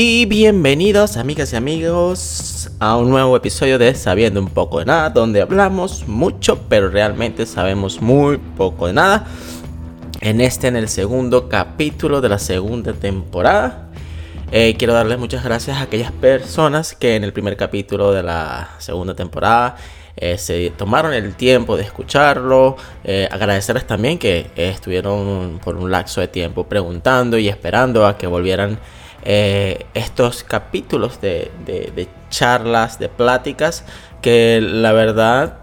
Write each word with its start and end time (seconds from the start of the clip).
Y 0.00 0.26
bienvenidos 0.26 1.16
amigas 1.16 1.52
y 1.52 1.56
amigos 1.56 2.70
a 2.78 2.96
un 2.96 3.10
nuevo 3.10 3.36
episodio 3.36 3.80
de 3.80 3.96
Sabiendo 3.96 4.38
un 4.38 4.48
poco 4.48 4.78
de 4.78 4.84
nada, 4.84 5.10
donde 5.10 5.40
hablamos 5.40 6.06
mucho, 6.06 6.60
pero 6.68 6.88
realmente 6.88 7.46
sabemos 7.46 8.00
muy 8.00 8.36
poco 8.38 8.86
de 8.86 8.92
nada. 8.92 9.26
En 10.20 10.40
este, 10.40 10.68
en 10.68 10.76
el 10.76 10.88
segundo 10.88 11.48
capítulo 11.48 12.20
de 12.20 12.28
la 12.28 12.38
segunda 12.38 12.92
temporada. 12.92 13.88
Eh, 14.52 14.76
quiero 14.78 14.94
darles 14.94 15.18
muchas 15.18 15.42
gracias 15.42 15.78
a 15.78 15.82
aquellas 15.82 16.12
personas 16.12 16.94
que 16.94 17.16
en 17.16 17.24
el 17.24 17.32
primer 17.32 17.56
capítulo 17.56 18.12
de 18.12 18.22
la 18.22 18.76
segunda 18.78 19.16
temporada 19.16 19.78
eh, 20.16 20.38
se 20.38 20.70
tomaron 20.70 21.12
el 21.12 21.34
tiempo 21.34 21.76
de 21.76 21.82
escucharlo. 21.82 22.76
Eh, 23.02 23.28
agradecerles 23.32 23.84
también 23.84 24.16
que 24.20 24.48
estuvieron 24.54 25.58
por 25.58 25.74
un 25.74 25.90
lapso 25.90 26.20
de 26.20 26.28
tiempo 26.28 26.68
preguntando 26.68 27.36
y 27.36 27.48
esperando 27.48 28.06
a 28.06 28.16
que 28.16 28.28
volvieran 28.28 28.78
eh, 29.24 29.86
estos 29.94 30.44
capítulos 30.44 31.20
de, 31.20 31.50
charlas, 32.30 32.98
de 32.98 33.08
pláticas, 33.08 33.84
que 34.22 34.60
la 34.60 34.92
verdad 34.92 35.58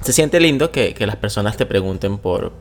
se 0.00 0.12
siente 0.12 0.38
lindo 0.38 0.70
que, 0.70 0.94
las 1.00 1.16
personas 1.16 1.56
te 1.56 1.66
pregunten 1.66 2.18
por, 2.18 2.52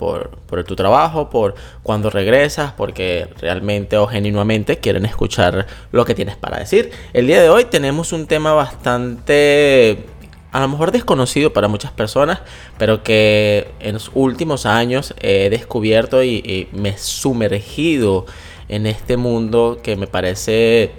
tu 0.65 0.75
trabajo, 0.75 1.29
por 1.29 1.55
cuando 1.83 2.09
regresas, 2.09 2.73
porque 2.73 3.29
realmente 3.39 3.97
o 3.97 4.07
genuinamente 4.07 4.77
quieren 4.79 5.05
escuchar 5.05 5.67
lo 5.91 6.05
que 6.05 6.15
tienes 6.15 6.35
para 6.35 6.57
decir. 6.57 6.91
El 7.13 7.27
día 7.27 7.41
de 7.41 7.49
hoy 7.49 7.65
tenemos 7.65 8.11
un 8.11 8.25
tema 8.25 8.53
bastante 8.53 10.05
a 10.51 10.61
lo 10.61 10.69
mejor 10.69 10.91
desconocido 10.91 11.53
para 11.53 11.67
muchas 11.67 11.91
personas, 11.91 12.39
pero 12.77 13.03
que 13.03 13.71
en 13.79 13.93
los 13.93 14.09
últimos 14.13 14.65
años 14.65 15.13
he 15.19 15.49
descubierto 15.49 16.23
y, 16.23 16.67
me 16.71 16.89
he 16.89 16.97
sumergido 16.97 18.25
en 18.69 18.85
este 18.85 19.17
mundo 19.17 19.79
que 19.81 19.95
me 19.95 20.07
parece 20.07 20.91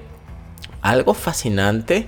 algo 0.83 1.15
fascinante. 1.15 2.07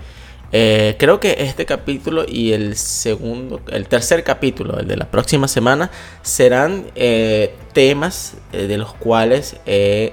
Eh, 0.52 0.96
creo 0.98 1.20
que 1.20 1.36
este 1.38 1.64
capítulo 1.64 2.24
y 2.26 2.52
el 2.52 2.76
segundo, 2.76 3.60
el 3.70 3.86
tercer 3.86 4.24
capítulo, 4.24 4.80
el 4.80 4.88
de 4.88 4.96
la 4.96 5.10
próxima 5.10 5.46
semana, 5.46 5.90
serán 6.22 6.86
eh, 6.96 7.54
temas 7.72 8.34
eh, 8.52 8.66
de 8.66 8.76
los 8.76 8.92
cuales 8.94 9.56
he 9.66 10.12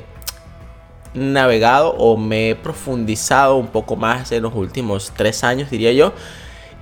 navegado 1.15 1.95
o 1.95 2.17
me 2.17 2.51
he 2.51 2.55
profundizado 2.55 3.55
un 3.55 3.67
poco 3.67 3.95
más 3.95 4.31
en 4.31 4.43
los 4.43 4.53
últimos 4.53 5.11
tres 5.15 5.43
años, 5.43 5.71
diría 5.71 5.91
yo. 5.91 6.13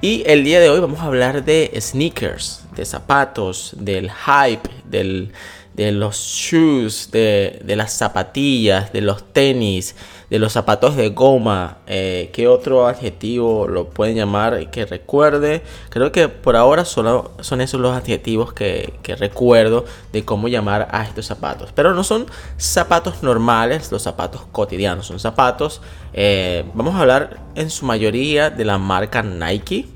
Y 0.02 0.24
el 0.28 0.44
día 0.44 0.60
de 0.60 0.70
hoy 0.70 0.82
vamos 0.82 1.00
a 1.00 1.06
hablar 1.06 1.46
de 1.46 1.72
sneakers, 1.80 2.66
de 2.76 2.84
zapatos, 2.84 3.74
del 3.80 4.12
hype, 4.12 4.70
del, 4.84 5.32
de 5.76 5.92
los 5.92 6.16
shoes, 6.16 7.12
de, 7.12 7.62
las 7.66 7.92
zapatillas, 7.92 8.94
de 8.94 9.02
los 9.02 9.34
tenis, 9.34 9.96
de 10.30 10.40
los 10.40 10.54
zapatos 10.54 10.96
de 10.96 11.10
goma. 11.10 11.80
Eh, 11.86 12.30
¿Qué 12.34 12.48
otro 12.48 12.88
adjetivo 12.88 13.68
lo 13.68 13.90
pueden 13.90 14.16
llamar 14.16 14.72
que 14.72 14.86
recuerde? 14.86 15.64
Creo 15.90 16.14
que 16.14 16.30
por 16.30 16.56
ahora 16.56 16.86
solo 16.86 17.32
son 17.42 17.60
esos 17.60 17.82
los 17.82 17.96
adjetivos 17.96 18.54
que, 18.54 18.94
recuerdo 19.20 19.84
de 20.14 20.24
cómo 20.24 20.48
llamar 20.48 20.88
a 20.92 21.04
estos 21.04 21.26
zapatos. 21.26 21.72
Pero 21.76 21.94
no 21.94 22.06
son 22.06 22.26
zapatos 22.58 23.22
normales, 23.22 23.92
los 23.92 24.02
zapatos 24.02 24.44
cotidianos. 24.54 25.08
Son 25.08 25.20
zapatos, 25.20 25.82
eh, 26.14 26.64
vamos 26.74 26.96
a 26.96 27.02
hablar 27.02 27.42
en 27.56 27.70
su 27.70 27.86
mayoría 27.86 28.50
de 28.50 28.64
la 28.64 28.78
marca 28.78 29.22
Nike. 29.22 29.88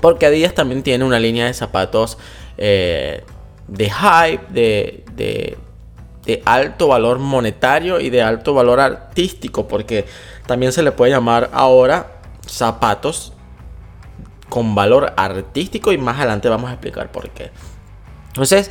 Porque 0.00 0.26
Adidas 0.26 0.54
también 0.54 0.82
tiene 0.82 1.04
una 1.04 1.18
línea 1.18 1.46
de 1.46 1.54
zapatos 1.54 2.18
eh, 2.58 3.24
de 3.68 3.90
hype, 3.90 4.42
de, 4.50 5.04
de, 5.14 6.42
alto 6.44 6.88
valor 6.88 7.18
monetario 7.18 8.00
y 8.00 8.10
de 8.10 8.22
alto 8.22 8.54
valor 8.54 8.80
artístico. 8.80 9.68
Porque 9.68 10.06
también 10.46 10.72
se 10.72 10.82
le 10.82 10.92
puede 10.92 11.12
llamar 11.12 11.50
ahora 11.52 12.18
zapatos 12.46 13.32
con 14.48 14.74
valor 14.74 15.12
artístico. 15.16 15.92
Y 15.92 15.98
más 15.98 16.16
adelante 16.18 16.48
vamos 16.48 16.70
a 16.70 16.74
explicar 16.74 17.12
por 17.12 17.30
qué. 17.30 17.50
Entonces, 18.28 18.70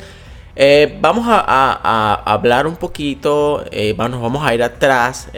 eh, 0.54 0.98
vamos 1.00 1.26
a, 1.28 2.22
hablar 2.24 2.66
un 2.66 2.76
poquito, 2.76 3.64
eh, 3.70 3.94
vamos, 3.96 4.20
vamos 4.20 4.46
a 4.46 4.54
ir 4.54 4.62
atrás, 4.62 5.28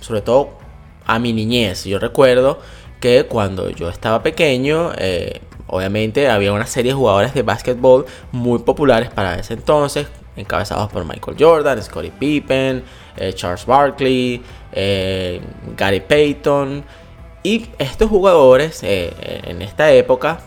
sobre 0.00 0.20
todo 0.20 0.64
a 1.06 1.18
mi 1.18 1.32
niñez. 1.32 1.84
Yo 1.84 1.98
recuerdo 1.98 2.58
que 3.00 3.26
cuando 3.26 3.70
yo 3.70 3.88
estaba 3.88 4.22
pequeño, 4.22 4.92
eh, 4.96 5.40
obviamente 5.74 6.28
había 6.28 6.52
una 6.52 6.66
serie 6.66 6.92
de 6.92 6.96
jugadores 6.96 7.34
de 7.34 7.42
básquetbol 7.42 8.06
muy 8.32 8.60
populares 8.60 9.10
para 9.10 9.36
ese 9.36 9.54
entonces, 9.54 10.06
encabezados 10.36 10.90
por 10.90 11.04
Michael 11.04 11.36
Jordan, 11.38 11.82
Scottie 11.82 12.12
Pippen, 12.12 12.84
eh, 13.16 13.32
Charles 13.34 13.66
Barkley, 13.66 14.42
eh, 14.72 15.40
Gary 15.76 16.00
Payton. 16.00 16.84
Y 17.42 17.66
estos 17.78 18.08
jugadores 18.08 18.82
en 18.82 19.60
esta 19.60 19.92
época, 19.92 20.38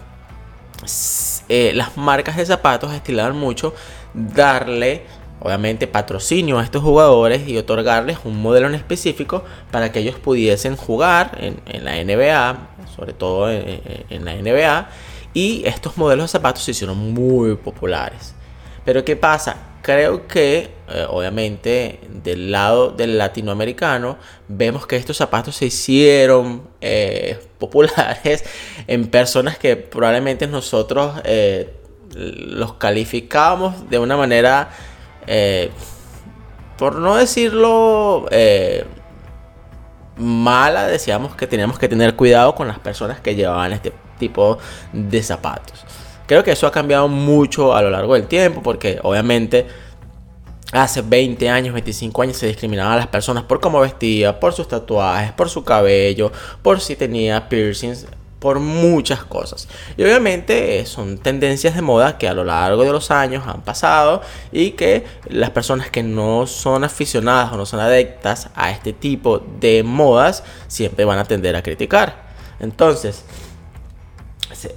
las 0.82 1.96
marcas 1.96 2.38
de 2.38 2.46
zapatos 2.46 2.92
estilaban 2.92 3.38
mucho 3.38 3.76
darle 4.16 5.04
obviamente 5.40 5.88
patrocinio 5.88 6.60
a 6.60 6.64
estos 6.64 6.82
jugadores 6.82 7.48
y 7.48 7.58
otorgarles 7.58 8.20
un 8.24 8.42
modelo 8.42 8.68
en 8.68 8.76
específico 8.76 9.44
para 9.72 9.92
que 9.92 10.00
ellos 10.00 10.16
pudiesen 10.16 10.76
jugar 10.76 11.38
en, 11.40 11.84
la 11.84 12.04
NBA, 12.04 12.58
sobre 12.96 13.14
todo 13.14 13.50
en, 13.52 14.26
la 14.26 14.34
NBA, 14.36 14.90
y 15.34 15.64
estos 15.66 15.98
modelos 15.98 16.26
de 16.26 16.28
zapatos 16.30 16.64
se 16.64 16.72
hicieron 16.72 17.14
muy 17.14 17.56
populares. 17.56 18.34
Pero 18.88 19.04
¿qué 19.04 19.18
pasa? 19.18 19.58
Creo 19.82 20.28
que, 20.28 20.70
eh, 20.90 21.06
obviamente, 21.10 22.00
del 22.24 22.52
lado 22.52 22.92
del 22.92 23.18
latinoamericano, 23.18 24.18
vemos 24.48 24.88
que 24.88 24.96
estos 24.96 25.18
zapatos 25.18 25.58
se 25.58 25.66
hicieron 25.66 26.70
eh, 26.80 27.38
populares 27.58 28.46
en 28.88 29.08
personas 29.08 29.58
que 29.58 29.76
probablemente 29.76 30.48
nosotros 30.48 31.20
eh, 31.26 31.74
los 32.16 32.76
calificábamos 32.76 33.90
de 33.90 34.00
una 34.00 34.16
manera 34.16 34.70
por 36.78 36.96
no 36.96 37.18
decirlo 37.18 38.28
mala, 40.16 40.88
decíamos 40.88 41.36
que 41.36 41.48
teníamos 41.48 41.78
que 41.78 41.90
tener 41.90 42.16
cuidado 42.16 42.56
con 42.56 42.70
las 42.70 42.80
personas 42.80 43.20
que 43.20 43.36
llevaban 43.36 43.74
este 43.74 43.92
tipo 44.18 44.58
de 44.92 45.24
zapatos. 45.24 45.86
Creo 46.26 46.44
que 46.44 46.52
eso 46.52 46.68
ha 46.68 46.72
cambiado 46.72 47.08
mucho 47.08 47.74
a 47.74 47.82
lo 47.82 47.90
largo 47.90 48.14
del 48.14 48.28
tiempo 48.28 48.62
porque 48.62 49.00
obviamente 49.02 49.66
hace 50.72 51.02
20 51.02 51.50
años, 51.50 51.74
25 51.74 52.22
años 52.22 52.38
se 52.38 52.48
discriminaban 52.48 52.94
a 52.94 52.98
las 52.98 53.08
personas 53.08 53.44
por 53.44 53.60
cómo 53.60 53.80
vestía, 53.80 54.40
por 54.40 54.54
sus 54.54 54.68
tatuajes, 54.68 55.32
por 55.32 55.50
su 55.50 55.64
cabello, 55.64 56.32
por 56.62 56.82
si 56.82 56.96
tenía 56.96 57.48
piercings 57.48 58.06
por 58.40 58.60
muchas 58.60 59.24
cosas. 59.24 59.68
Y 59.96 60.04
obviamente 60.04 60.80
eh, 60.80 60.86
son 60.86 61.18
tendencias 61.18 61.76
de 61.76 61.82
moda 61.82 62.18
que 62.18 62.28
a 62.28 62.34
lo 62.34 62.44
largo 62.44 62.84
de 62.84 62.92
los 62.92 63.10
años 63.10 63.48
han 63.48 63.62
pasado 63.62 64.22
y 64.52 64.72
que 64.72 65.06
las 65.28 65.50
personas 65.50 65.90
que 65.90 66.04
no 66.04 66.46
son 66.46 66.84
aficionadas 66.84 67.52
o 67.54 67.58
no 67.58 67.66
son 67.66 67.80
adeptas 67.80 68.50
a 68.56 68.72
este 68.72 68.94
tipo 68.94 69.40
de 69.40 69.84
modas 69.84 70.44
siempre 70.68 71.06
van 71.06 71.20
a 71.20 71.26
tender 71.26 71.56
a 71.56 71.64
criticar. 71.64 72.28
Entonces, 72.60 73.24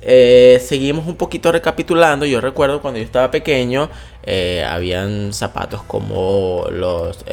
eh, 0.02 0.60
seguimos 0.64 1.06
un 1.06 1.16
poquito 1.16 1.52
recapitulando. 1.52 2.26
Yo 2.26 2.40
recuerdo 2.40 2.80
cuando 2.80 2.98
yo 2.98 3.04
estaba 3.04 3.30
pequeño, 3.30 3.90
eh, 4.22 4.64
habían 4.68 5.32
zapatos 5.32 5.82
como 5.82 6.66
los... 6.70 7.24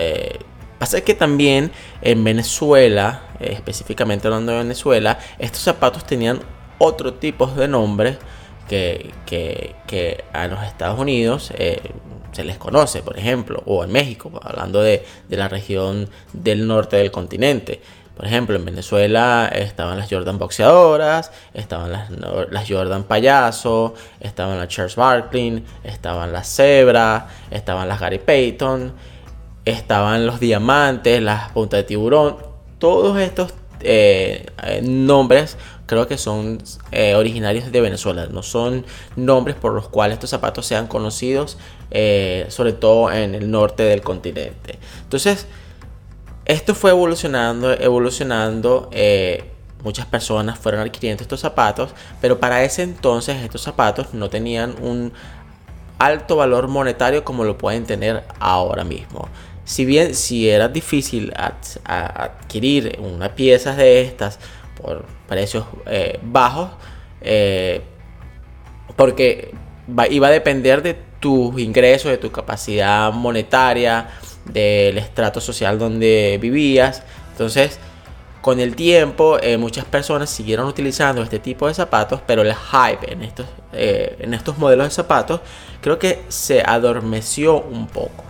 Pasa 0.78 1.02
que 1.02 1.16
también 1.16 1.72
en 2.02 2.24
Venezuela, 2.24 3.24
eh, 3.40 3.52
específicamente 3.54 4.28
hablando 4.28 4.52
de 4.52 4.60
Venezuela, 4.60 5.18
estos 5.40 5.62
zapatos 5.62 6.06
tenían 6.06 6.40
otro 6.78 7.16
tipo 7.16 7.48
de 7.48 7.68
nombres 7.68 8.18
que, 8.68 9.12
que, 9.26 10.24
a 10.34 10.48
los 10.48 10.64
Estados 10.64 11.00
Unidos 11.00 11.52
eh, 11.58 11.82
se 12.32 12.44
les 12.44 12.58
conoce, 12.58 13.02
por 13.02 13.18
ejemplo, 13.18 13.64
o 13.66 13.84
en 13.84 13.92
México, 13.92 14.32
hablando 14.44 14.82
de, 14.84 15.04
la 15.30 15.48
región 15.48 16.10
del 16.34 16.68
norte 16.68 16.98
del 16.98 17.10
continente. 17.10 17.82
Por 18.18 18.26
ejemplo, 18.26 18.56
en 18.56 18.66
Venezuela 18.66 19.50
estaban 19.54 19.98
las 19.98 20.10
Jordan 20.10 20.38
boxeadoras, 20.38 21.32
estaban 21.54 21.92
las, 21.92 22.10
las 22.10 22.68
Jordan 22.68 23.04
payaso, 23.04 23.94
estaban 24.20 24.58
las 24.58 24.68
Charles 24.68 24.96
Barkley, 24.96 25.64
estaban 25.84 26.34
las 26.34 26.54
Zebra, 26.54 27.28
estaban 27.52 27.88
las 27.88 28.00
Gary 28.00 28.20
Payton 28.20 28.94
estaban 29.68 30.26
los 30.26 30.40
diamantes, 30.40 31.22
las 31.22 31.52
puntas 31.52 31.80
de 31.80 31.84
tiburón, 31.84 32.38
todos 32.80 33.20
estos 33.20 33.54
eh, 33.82 34.46
eh, 34.64 34.82
nombres 34.82 35.58
creo 35.86 36.08
que 36.08 36.18
son 36.18 36.64
eh, 36.92 37.16
originarios 37.16 37.72
de 37.72 37.82
Venezuela, 37.82 38.28
no 38.32 38.44
son 38.44 38.86
nombres 39.18 39.58
por 39.58 39.74
los 39.74 39.90
cuales 39.90 40.16
estos 40.16 40.30
zapatos 40.30 40.66
sean 40.66 40.88
conocidos, 40.88 41.58
sobre 42.50 42.74
todo 42.74 43.12
en 43.12 43.36
el 43.36 43.50
norte 43.52 43.84
del 43.84 44.02
continente. 44.02 44.80
Entonces, 45.04 45.48
esto 46.48 46.74
fue 46.74 46.92
evolucionando, 46.92 47.72
evolucionando. 47.74 48.90
muchas 49.84 50.06
personas 50.08 50.58
fueron 50.58 50.82
adquiriendo 50.82 51.22
estos 51.22 51.40
zapatos, 51.40 51.92
pero 52.20 52.40
para 52.40 52.64
ese 52.64 52.82
entonces 52.82 53.38
estos 53.44 53.62
zapatos 53.62 54.14
no 54.14 54.30
tenían 54.30 54.76
un 54.82 55.14
alto 56.00 56.36
valor 56.38 56.68
monetario 56.68 57.24
como 57.24 57.44
lo 57.44 57.58
pueden 57.58 57.86
tener 57.86 58.24
ahora 58.40 58.84
mismo 58.84 59.30
si 59.68 59.84
bien 59.84 60.16
si 60.16 60.50
era 60.50 60.70
difícil 60.70 61.34
adquirir 61.84 62.98
una 63.02 63.36
pieza 63.36 63.76
de 63.76 64.02
estas 64.02 64.40
por 64.82 65.06
precios 65.28 65.66
eh, 65.88 66.20
bajos, 66.24 66.70
eh, 67.20 67.82
porque 68.96 69.54
iba 70.10 70.28
a 70.28 70.32
depender 70.32 70.82
de 70.82 70.94
tus 71.20 71.60
ingresos, 71.60 72.10
de 72.10 72.18
tu 72.18 72.32
capacidad 72.32 73.12
monetaria, 73.12 74.08
del 74.52 74.98
estrato 74.98 75.42
social 75.42 75.80
donde 75.80 76.38
vivías. 76.42 77.04
Entonces, 77.32 77.80
con 78.42 78.60
el 78.60 78.76
tiempo, 78.76 79.38
eh, 79.42 79.58
muchas 79.58 79.86
personas 79.86 80.30
siguieron 80.30 80.68
utilizando 80.68 81.22
este 81.22 81.40
tipo 81.40 81.68
de 81.68 81.74
zapatos, 81.74 82.22
pero 82.26 82.42
el 82.44 82.54
hype 82.54 83.12
en 83.12 83.24
estos, 83.24 83.46
en 83.74 84.34
estos 84.34 84.58
modelos 84.58 84.88
de 84.88 84.92
zapatos 84.92 85.42
creo 85.82 86.00
que 86.00 86.24
se 86.30 86.62
adormeció 86.62 87.62
un 87.62 87.88
poco. 87.88 88.28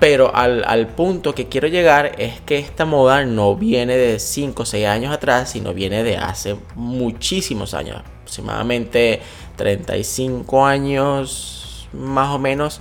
Pero 0.00 0.34
al, 0.34 0.86
punto 0.88 1.34
que 1.34 1.48
quiero 1.48 1.68
llegar 1.68 2.12
es 2.16 2.40
que 2.40 2.58
esta 2.58 2.86
moda 2.86 3.26
no 3.26 3.54
viene 3.54 3.98
de 3.98 4.18
5 4.18 4.62
o 4.62 4.66
6 4.66 4.86
años 4.86 5.12
atrás, 5.12 5.50
sino 5.50 5.74
viene 5.74 6.02
de 6.02 6.16
hace 6.16 6.56
muchísimos 6.74 7.74
años, 7.74 8.02
aproximadamente 8.22 9.20
35 9.56 10.64
años 10.64 11.86
más 11.92 12.34
o 12.34 12.38
menos. 12.38 12.78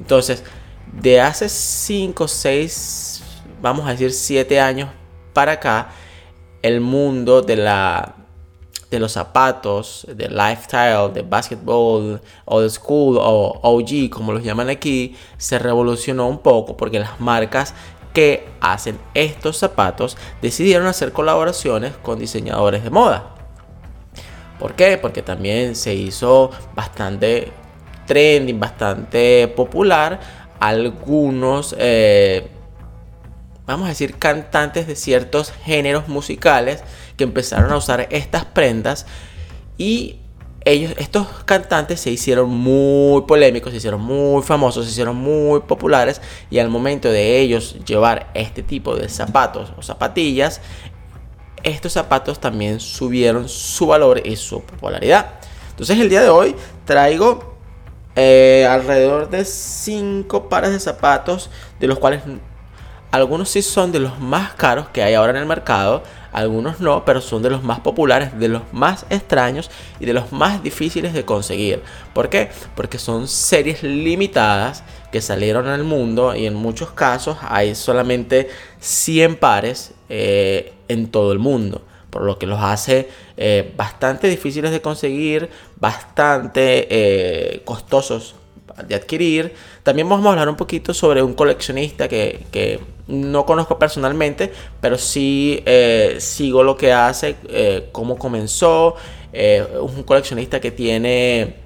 Entonces, 0.00 0.42
de 1.00 1.20
hace 1.20 1.48
5, 1.48 2.26
6, 2.26 3.22
vamos 3.60 3.86
a 3.86 3.90
decir 3.90 4.12
7 4.12 4.60
años 4.60 4.90
para 5.32 5.52
acá, 5.52 5.90
el 6.62 6.80
mundo 6.80 7.42
de 7.42 7.56
la 7.56 8.14
de 8.90 9.00
los 9.00 9.12
zapatos, 9.12 10.06
de 10.08 10.28
lifestyle, 10.28 11.12
de 11.12 11.22
basketball, 11.22 12.20
old 12.44 12.70
school 12.70 13.18
o 13.20 13.58
OG, 13.62 14.08
como 14.10 14.32
los 14.32 14.44
llaman 14.44 14.70
aquí, 14.70 15.16
se 15.38 15.58
revolucionó 15.58 16.28
un 16.28 16.38
poco 16.38 16.76
porque 16.76 17.00
las 17.00 17.20
marcas 17.20 17.74
que 18.12 18.48
hacen 18.60 18.98
estos 19.12 19.58
zapatos 19.58 20.16
decidieron 20.40 20.86
hacer 20.86 21.12
colaboraciones 21.12 21.94
con 21.96 22.18
diseñadores 22.18 22.84
de 22.84 22.90
moda. 22.90 23.34
¿Por 24.58 24.74
qué? 24.74 24.96
Porque 24.96 25.20
también 25.20 25.74
se 25.74 25.94
hizo 25.94 26.50
bastante 26.74 27.52
trending, 28.06 28.58
bastante 28.58 29.48
popular 29.48 30.45
algunos 30.60 31.74
eh, 31.78 32.48
vamos 33.66 33.86
a 33.86 33.88
decir, 33.88 34.18
cantantes 34.18 34.86
de 34.86 34.96
ciertos 34.96 35.50
géneros 35.64 36.08
musicales 36.08 36.82
que 37.16 37.24
empezaron 37.24 37.72
a 37.72 37.76
usar 37.76 38.06
estas 38.10 38.44
prendas 38.44 39.06
y 39.76 40.20
ellos, 40.64 40.94
estos 40.98 41.26
cantantes 41.44 42.00
se 42.00 42.10
hicieron 42.10 42.50
muy 42.50 43.22
polémicos, 43.22 43.70
se 43.70 43.78
hicieron 43.78 44.00
muy 44.00 44.42
famosos, 44.42 44.84
se 44.84 44.92
hicieron 44.92 45.16
muy 45.16 45.60
populares 45.60 46.20
y 46.50 46.58
al 46.58 46.70
momento 46.70 47.10
de 47.10 47.40
ellos 47.40 47.76
llevar 47.84 48.30
este 48.34 48.62
tipo 48.62 48.96
de 48.96 49.08
zapatos 49.08 49.72
o 49.76 49.82
zapatillas, 49.82 50.60
estos 51.62 51.92
zapatos 51.92 52.40
también 52.40 52.78
subieron 52.80 53.48
su 53.48 53.88
valor 53.88 54.22
y 54.24 54.36
su 54.36 54.60
popularidad. 54.62 55.34
Entonces 55.70 55.98
el 55.98 56.08
día 56.08 56.22
de 56.22 56.28
hoy 56.28 56.54
traigo 56.84 57.55
eh, 58.16 58.66
alrededor 58.68 59.30
de 59.30 59.44
5 59.44 60.48
pares 60.48 60.72
de 60.72 60.80
zapatos, 60.80 61.50
de 61.78 61.86
los 61.86 61.98
cuales 61.98 62.22
algunos 63.12 63.48
sí 63.48 63.62
son 63.62 63.92
de 63.92 64.00
los 64.00 64.18
más 64.18 64.54
caros 64.54 64.88
que 64.88 65.02
hay 65.02 65.14
ahora 65.14 65.30
en 65.30 65.38
el 65.38 65.46
mercado, 65.46 66.02
algunos 66.32 66.80
no, 66.80 67.04
pero 67.06 67.22
son 67.22 67.42
de 67.42 67.48
los 67.48 67.62
más 67.62 67.80
populares, 67.80 68.38
de 68.38 68.48
los 68.48 68.62
más 68.72 69.06
extraños 69.08 69.70
y 70.00 70.04
de 70.04 70.12
los 70.12 70.32
más 70.32 70.62
difíciles 70.62 71.14
de 71.14 71.24
conseguir. 71.24 71.82
¿Por 72.12 72.28
qué? 72.28 72.50
Porque 72.74 72.98
son 72.98 73.26
series 73.26 73.82
limitadas 73.82 74.82
que 75.12 75.22
salieron 75.22 75.66
al 75.66 75.84
mundo 75.84 76.34
y 76.34 76.44
en 76.44 76.54
muchos 76.54 76.90
casos 76.90 77.38
hay 77.40 77.74
solamente 77.74 78.50
100 78.80 79.36
pares 79.36 79.94
eh, 80.10 80.74
en 80.88 81.10
todo 81.10 81.32
el 81.32 81.38
mundo. 81.38 81.82
Por 82.10 82.22
lo 82.22 82.38
que 82.38 82.46
los 82.46 82.60
hace 82.60 83.08
eh, 83.36 83.72
bastante 83.76 84.28
difíciles 84.28 84.70
de 84.70 84.80
conseguir, 84.80 85.50
bastante 85.78 86.86
eh, 86.90 87.62
costosos 87.64 88.34
de 88.86 88.94
adquirir. 88.94 89.52
También 89.82 90.08
vamos 90.08 90.26
a 90.26 90.30
hablar 90.30 90.48
un 90.48 90.56
poquito 90.56 90.94
sobre 90.94 91.22
un 91.22 91.34
coleccionista 91.34 92.08
que, 92.08 92.80
no 93.08 93.46
conozco 93.46 93.78
personalmente, 93.78 94.52
pero 94.80 94.98
sí 94.98 95.62
eh, 95.64 96.16
sigo 96.18 96.64
lo 96.64 96.76
que 96.76 96.92
hace, 96.92 97.36
eh, 97.48 97.88
cómo 97.92 98.18
comenzó. 98.18 98.96
Un 99.80 100.02
coleccionista 100.04 100.60
que 100.60 100.70
tiene 100.70 101.56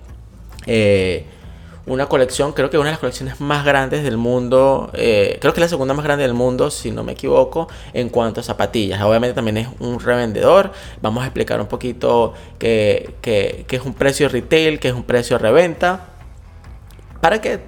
una 1.87 2.07
colección, 2.07 2.53
creo 2.53 2.71
que 2.71 2.79
una 2.79 2.87
de 2.87 2.93
las 2.93 3.01
colecciones 3.01 3.41
más 3.41 3.65
grandes 3.65 4.03
del 4.05 4.17
mundo, 4.17 4.91
creo 4.93 5.55
que 5.55 5.61
la 5.61 5.69
segunda 5.69 5.95
más 5.95 6.05
grande 6.05 6.23
del 6.25 6.35
mundo, 6.35 6.71
si 6.71 6.91
no 6.91 7.03
me 7.03 7.13
equivoco, 7.13 7.69
en 7.93 8.09
cuanto 8.09 8.41
a 8.41 8.43
zapatillas. 8.43 9.01
Obviamente 9.03 9.35
también 9.35 9.57
es 9.57 9.69
un 9.81 9.99
revendedor. 9.99 10.73
Vamos 11.01 11.23
a 11.23 11.27
explicar 11.27 11.61
un 11.61 11.67
poquito 11.67 12.35
qué, 12.59 13.15
qué 13.23 13.67
es 13.69 13.85
un 13.85 13.95
precio 13.95 14.29
retail, 14.29 14.79
qué 14.79 14.89
es 14.89 14.95
un 14.95 15.05
precio 15.05 15.39
reventa 15.39 16.07
para 17.21 17.41
que 17.41 17.61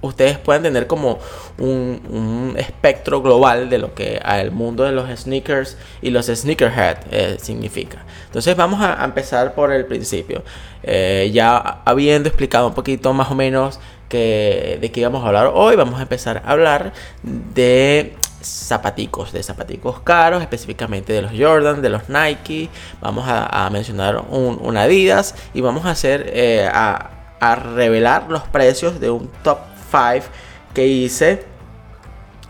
ustedes 0.00 0.38
puedan 0.38 0.62
tener 0.62 0.86
como 0.86 1.18
un, 1.58 2.54
espectro 2.56 3.22
global 3.22 3.68
de 3.68 3.78
lo 3.78 3.94
que 3.94 4.20
el 4.24 4.50
mundo 4.50 4.84
de 4.84 4.92
los 4.92 5.08
sneakers 5.18 5.76
y 6.02 6.10
los 6.10 6.26
sneakerhead 6.26 6.98
eh, 7.10 7.36
significa. 7.40 8.04
Entonces 8.26 8.56
vamos 8.56 8.80
a, 8.82 9.04
empezar 9.04 9.54
por 9.54 9.72
el 9.72 9.86
principio. 9.86 10.42
Eh, 10.82 11.30
ya 11.32 11.82
habiendo 11.84 12.28
explicado 12.28 12.68
un 12.68 12.74
poquito 12.74 13.12
más 13.12 13.30
o 13.30 13.34
menos 13.34 13.80
que, 14.08 14.78
de 14.80 14.90
qué 14.92 15.00
íbamos 15.00 15.24
a 15.24 15.28
hablar 15.28 15.50
hoy, 15.52 15.76
vamos 15.76 15.98
a 15.98 16.02
empezar 16.02 16.42
a 16.44 16.52
hablar 16.52 16.92
de 17.22 18.14
zapaticos, 18.42 19.32
de 19.32 19.42
zapaticos 19.42 20.00
caros, 20.00 20.40
específicamente 20.40 21.12
de 21.12 21.22
los 21.22 21.32
Jordan, 21.36 21.82
de 21.82 21.88
los 21.88 22.08
Nike. 22.08 22.68
Vamos 23.00 23.24
a, 23.26 23.68
mencionar 23.70 24.24
un, 24.30 24.76
Adidas 24.76 25.34
y 25.54 25.60
vamos 25.60 25.86
a 25.86 25.90
hacer 25.90 26.30
eh, 26.32 26.68
a 26.72 27.10
revelar 27.74 28.26
los 28.28 28.42
precios 28.42 29.00
de 29.00 29.10
un 29.10 29.28
top 29.42 29.58
5 30.12 30.26
que 30.74 30.86
hice 30.86 31.44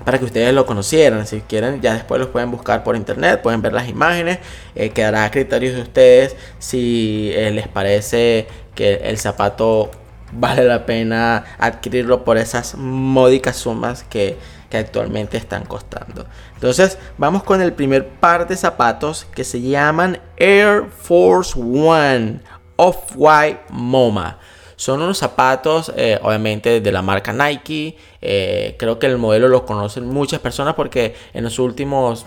para 0.04 0.18
que 0.18 0.24
ustedes 0.24 0.52
lo 0.52 0.66
conocieran. 0.66 1.26
Si 1.26 1.40
quieren, 1.40 1.80
ya 1.80 1.94
después 1.94 2.20
los 2.20 2.28
pueden 2.28 2.50
buscar 2.50 2.84
por 2.84 2.96
internet, 2.96 3.40
pueden 3.42 3.62
ver 3.62 3.72
las 3.72 3.88
imágenes. 3.88 4.38
Eh, 4.74 4.90
quedará 4.90 5.24
a 5.24 5.30
criterios 5.30 5.74
de 5.74 5.82
ustedes 5.82 6.36
si 6.58 7.30
eh, 7.34 7.50
les 7.50 7.68
parece 7.68 8.46
que 8.74 8.94
el 9.04 9.18
zapato 9.18 9.90
vale 10.32 10.64
la 10.64 10.86
pena 10.86 11.44
adquirirlo 11.58 12.24
por 12.24 12.36
esas 12.36 12.74
módicas 12.74 13.56
sumas 13.56 14.02
que, 14.02 14.36
que 14.70 14.76
actualmente 14.76 15.36
están 15.36 15.64
costando. 15.64 16.26
Entonces, 16.54 16.98
vamos 17.16 17.42
con 17.42 17.60
el 17.62 17.72
primer 17.72 18.08
par 18.08 18.46
de 18.46 18.56
zapatos 18.56 19.26
que 19.34 19.44
se 19.44 19.60
llaman 19.60 20.20
Air 20.36 20.84
Force 20.90 21.58
One 21.58 22.40
Off-White 22.76 23.60
MoMA. 23.70 24.38
Son 24.76 25.00
unos 25.00 25.16
zapatos, 25.16 25.90
eh, 25.96 26.18
obviamente, 26.22 26.82
de 26.82 26.92
la 26.92 27.00
marca 27.00 27.32
Nike. 27.32 27.96
Eh, 28.20 28.76
creo 28.78 28.98
que 28.98 29.06
el 29.06 29.16
modelo 29.16 29.48
lo 29.48 29.64
conocen 29.64 30.06
muchas 30.06 30.38
personas 30.40 30.74
porque 30.74 31.14
en 31.32 31.44
los 31.44 31.58
últimos 31.58 32.26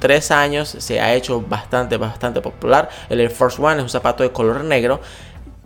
tres 0.00 0.32
años 0.32 0.68
se 0.68 1.00
ha 1.00 1.14
hecho 1.14 1.40
bastante, 1.40 1.98
bastante 1.98 2.40
popular. 2.40 2.88
El 3.08 3.20
Air 3.20 3.30
Force 3.30 3.62
One 3.62 3.76
es 3.76 3.82
un 3.84 3.88
zapato 3.88 4.24
de 4.24 4.32
color 4.32 4.64
negro 4.64 5.00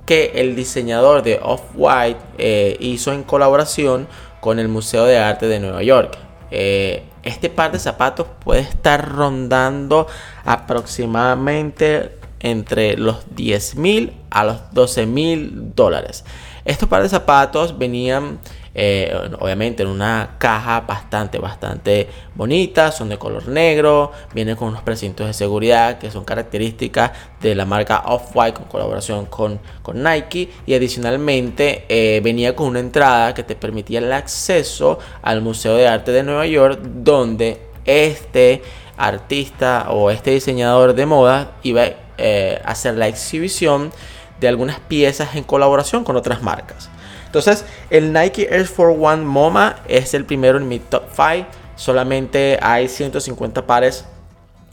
que 0.05 0.33
el 0.35 0.55
diseñador 0.55 1.23
de 1.23 1.41
Off-White 1.43 2.21
eh, 2.37 2.77
hizo 2.81 3.13
en 3.13 3.23
colaboración 3.23 4.07
con 4.41 4.59
el 4.59 4.69
Museo 4.69 5.07
de 5.07 5.19
Arte 5.19 5.49
de 5.49 5.61
Nueva 5.61 5.83
York. 5.83 6.19
este 6.51 7.51
par 7.51 7.73
de 7.73 7.79
zapatos 7.79 8.27
puede 8.43 8.61
estar 8.61 9.07
rondando 9.07 10.07
aproximadamente 10.45 12.18
entre 12.41 12.97
los 12.97 13.35
10 13.35 13.77
mil 13.77 14.13
a 14.31 14.45
los 14.45 14.57
12 14.73 15.07
mil 15.07 15.75
dólares. 15.75 16.25
Estos 16.65 16.89
pares 16.89 17.11
de 17.11 17.17
zapatos 17.17 17.79
venían 17.79 18.41
eh, 18.81 19.13
obviamente 19.41 19.83
en 19.83 19.89
una 19.89 20.37
caja 20.39 20.83
bastante, 20.83 21.39
bastante 21.39 22.09
bonita, 22.37 22.93
son 22.93 23.09
de 23.09 23.19
color 23.19 23.49
negro, 23.49 24.13
vienen 24.35 24.55
con 24.55 24.69
unos 24.69 24.83
precintos 24.83 25.27
de 25.27 25.33
seguridad 25.33 25.99
que 25.99 26.13
son 26.13 26.25
características 26.25 27.11
de 27.41 27.57
la 27.57 27.65
marca 27.65 28.05
Off-White 28.07 28.53
con 28.53 28.67
colaboración 28.67 29.27
con, 29.27 29.59
con, 29.83 30.03
Nike 30.03 30.51
y 30.65 30.75
adicionalmente 30.75 31.87
eh, 31.89 32.21
venía 32.23 32.55
con 32.55 32.69
una 32.69 32.79
entrada 32.79 33.35
que 33.35 33.43
te 33.43 33.57
permitía 33.57 33.99
el 33.99 34.13
acceso 34.13 35.01
al 35.23 35.43
Museo 35.43 35.75
de 35.75 35.89
Arte 35.89 36.13
de 36.13 36.23
Nueva 36.23 36.47
York 36.47 36.81
donde 36.81 37.61
este 37.85 38.63
artista 38.97 39.87
o 39.91 40.11
este 40.11 40.31
diseñador 40.31 40.95
de 40.95 41.07
moda 41.07 41.57
iba 41.63 41.83
a 41.83 42.08
eh, 42.19 42.61
hacer 42.65 42.95
la 42.95 43.09
exhibición 43.09 43.93
de 44.41 44.49
algunas 44.49 44.81
piezas 44.81 45.35
en 45.35 45.45
colaboración 45.45 46.05
con 46.05 46.17
otras 46.17 46.43
marcas. 46.43 46.91
Entonces, 47.27 47.65
el 47.91 48.13
Nike 48.13 48.49
Air 48.51 48.67
Force 48.67 48.99
One 48.99 49.25
MoMA 49.25 49.77
es 49.87 50.15
el 50.15 50.25
primero 50.25 50.59
en 50.59 50.67
mi 50.67 50.79
top 50.79 51.05
5. 51.15 51.47
Solamente 51.77 52.59
hay 52.63 52.89
150 52.89 53.67
pares 53.67 54.05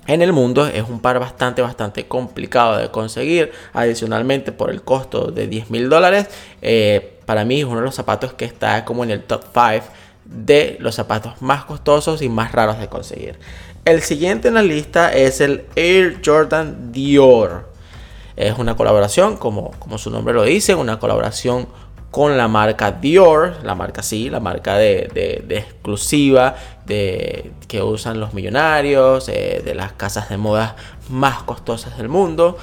en 0.07 0.21
el 0.21 0.31
mundo. 0.31 0.65
Es 0.65 0.83
un 0.87 0.99
par 0.99 1.19
bastante, 1.19 1.61
bastante 1.61 2.07
complicado 2.07 2.77
de 2.77 2.89
conseguir. 2.91 3.51
Adicionalmente, 3.73 4.51
por 4.51 4.69
el 4.69 4.83
costo 4.83 5.31
de 5.31 5.47
10 5.47 5.69
mil 5.69 5.89
dólares, 5.89 6.27
eh, 6.61 7.19
para 7.25 7.43
mí 7.43 7.59
es 7.59 7.65
uno 7.65 7.77
de 7.77 7.85
los 7.85 7.95
zapatos 7.95 8.33
que 8.33 8.45
está 8.45 8.85
como 8.85 9.03
en 9.03 9.11
el 9.11 9.23
top 9.23 9.43
5 9.53 9.85
de 10.25 10.77
los 10.79 10.95
zapatos 10.95 11.41
más 11.41 11.65
costosos 11.65 12.21
y 12.21 12.29
más 12.29 12.51
raros 12.51 12.79
de 12.79 12.87
conseguir. 12.87 13.37
El 13.85 14.01
siguiente 14.01 14.47
en 14.47 14.55
la 14.55 14.63
lista 14.63 15.13
es 15.13 15.41
el 15.41 15.65
Air 15.75 16.19
Jordan 16.25 16.91
Dior. 16.91 17.69
Es 18.35 18.57
una 18.57 18.75
colaboración, 18.75 19.37
como, 19.37 19.69
como 19.77 19.99
su 19.99 20.09
nombre 20.09 20.33
lo 20.33 20.41
dice, 20.41 20.73
una 20.73 20.97
colaboración 20.97 21.67
con 22.09 22.35
la 22.35 22.47
marca 22.47 22.91
Dior, 22.91 23.57
la 23.61 23.75
marca 23.75 24.01
sí, 24.01 24.31
la 24.31 24.39
marca 24.39 24.75
de, 24.77 25.43
exclusiva 25.49 26.55
de, 26.87 27.51
que 27.67 27.83
usan 27.83 28.19
los 28.19 28.33
millonarios, 28.33 29.29
eh, 29.29 29.61
de 29.63 29.75
las 29.75 29.91
casas 29.91 30.29
de 30.29 30.37
moda 30.37 30.75
más 31.09 31.43
costosas 31.43 31.95
del 31.95 32.09
mundo. 32.09 32.57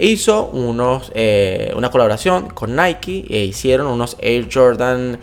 Hizo 0.00 0.46
unos, 0.46 1.12
eh, 1.14 1.74
una 1.76 1.90
colaboración 1.90 2.48
con 2.48 2.74
Nike 2.74 3.26
e 3.28 3.44
hicieron 3.44 3.88
unos 3.88 4.16
Air 4.18 4.48
Jordan 4.50 5.18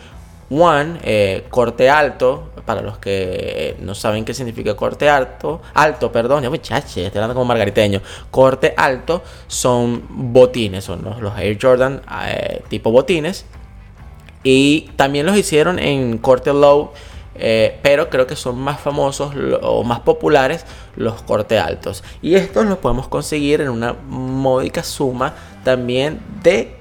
One 0.52 0.98
eh, 1.02 1.46
corte 1.50 1.88
alto. 1.88 2.48
Para 2.64 2.80
los 2.80 2.98
que 2.98 3.76
no 3.80 3.92
saben 3.92 4.24
qué 4.24 4.34
significa 4.34 4.76
corte 4.76 5.08
alto, 5.08 5.60
alto, 5.74 6.12
perdón, 6.12 6.44
ya 6.44 6.50
muchache, 6.50 7.06
estoy 7.06 7.18
hablando 7.18 7.34
como 7.34 7.46
margariteño. 7.46 8.00
Corte 8.30 8.72
alto 8.76 9.22
son 9.48 10.04
botines, 10.08 10.84
son 10.84 11.02
los, 11.02 11.36
Air 11.36 11.58
Jordan 11.60 12.02
tipo 12.68 12.92
botines 12.92 13.46
y 14.44 14.90
también 14.96 15.26
los 15.26 15.36
hicieron 15.36 15.78
en 15.78 16.18
corte 16.18 16.52
low, 16.52 16.92
eh, 17.34 17.78
pero 17.82 18.10
creo 18.10 18.26
que 18.26 18.36
son 18.36 18.58
más 18.58 18.80
famosos 18.80 19.32
o 19.62 19.84
más 19.84 20.00
populares 20.00 20.64
los 20.96 21.22
corte 21.22 21.58
altos. 21.58 22.02
Y 22.20 22.34
estos 22.34 22.66
los 22.66 22.78
podemos 22.78 23.08
conseguir 23.08 23.60
en 23.60 23.68
una 23.68 23.92
módica 23.92 24.82
suma 24.82 25.34
también 25.64 26.20
de 26.42 26.76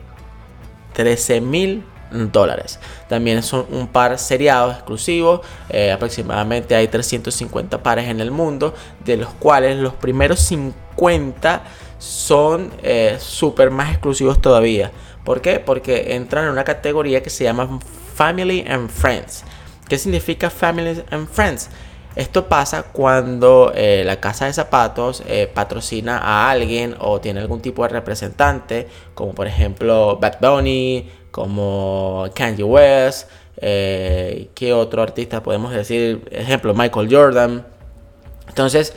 13 0.94 1.42
mil 1.42 1.84
dólares. 2.12 2.80
También 3.08 3.44
son 3.44 3.66
un 3.72 3.88
par 3.88 4.18
seriados 4.18 4.76
exclusivos. 4.76 5.42
Eh, 5.70 5.92
aproximadamente 5.92 6.76
hay 6.76 6.88
350 6.88 7.82
pares 7.82 8.08
en 8.10 8.20
el 8.20 8.32
mundo, 8.32 8.74
de 9.04 9.18
los 9.18 9.34
cuales 9.34 9.78
los 9.78 9.94
primeros 9.94 10.40
50 10.40 11.64
son 11.98 12.72
eh, 12.84 13.18
súper 13.20 13.72
más 13.72 13.92
exclusivos 13.92 14.42
todavía. 14.42 14.92
¿Por 15.24 15.42
qué? 15.42 15.60
Porque 15.60 16.16
entran 16.16 16.46
en 16.46 16.52
una 16.52 16.64
categoría 16.64 17.22
que 17.22 17.30
se 17.30 17.44
llama 17.44 17.80
Family 18.16 18.66
and 18.68 18.90
Friends. 18.90 19.44
¿Qué 19.88 19.98
significa 19.98 20.50
Family 20.50 21.04
and 21.12 21.28
Friends? 21.30 21.70
Esto 22.16 22.50
pasa 22.50 22.84
cuando 22.84 23.72
eh, 23.74 24.04
la 24.06 24.20
casa 24.20 24.46
de 24.46 24.54
zapatos 24.54 25.24
eh, 25.28 25.50
patrocina 25.54 26.18
a 26.18 26.50
alguien 26.50 26.96
o 27.00 27.22
tiene 27.22 27.40
algún 27.40 27.62
tipo 27.62 27.84
de 27.84 27.90
representante, 27.90 28.88
como 29.14 29.34
por 29.34 29.48
ejemplo 29.48 30.18
Bad 30.18 30.40
Bunny, 30.42 31.10
como 31.32 32.26
Kanye 32.36 32.64
West, 32.64 33.30
eh, 33.58 34.50
¿qué 34.54 34.74
otro 34.74 35.02
artista 35.02 35.42
podemos 35.42 35.74
decir? 35.74 36.28
Ejemplo, 36.32 36.74
Michael 36.74 37.08
Jordan. 37.10 37.66
Entonces, 38.48 38.94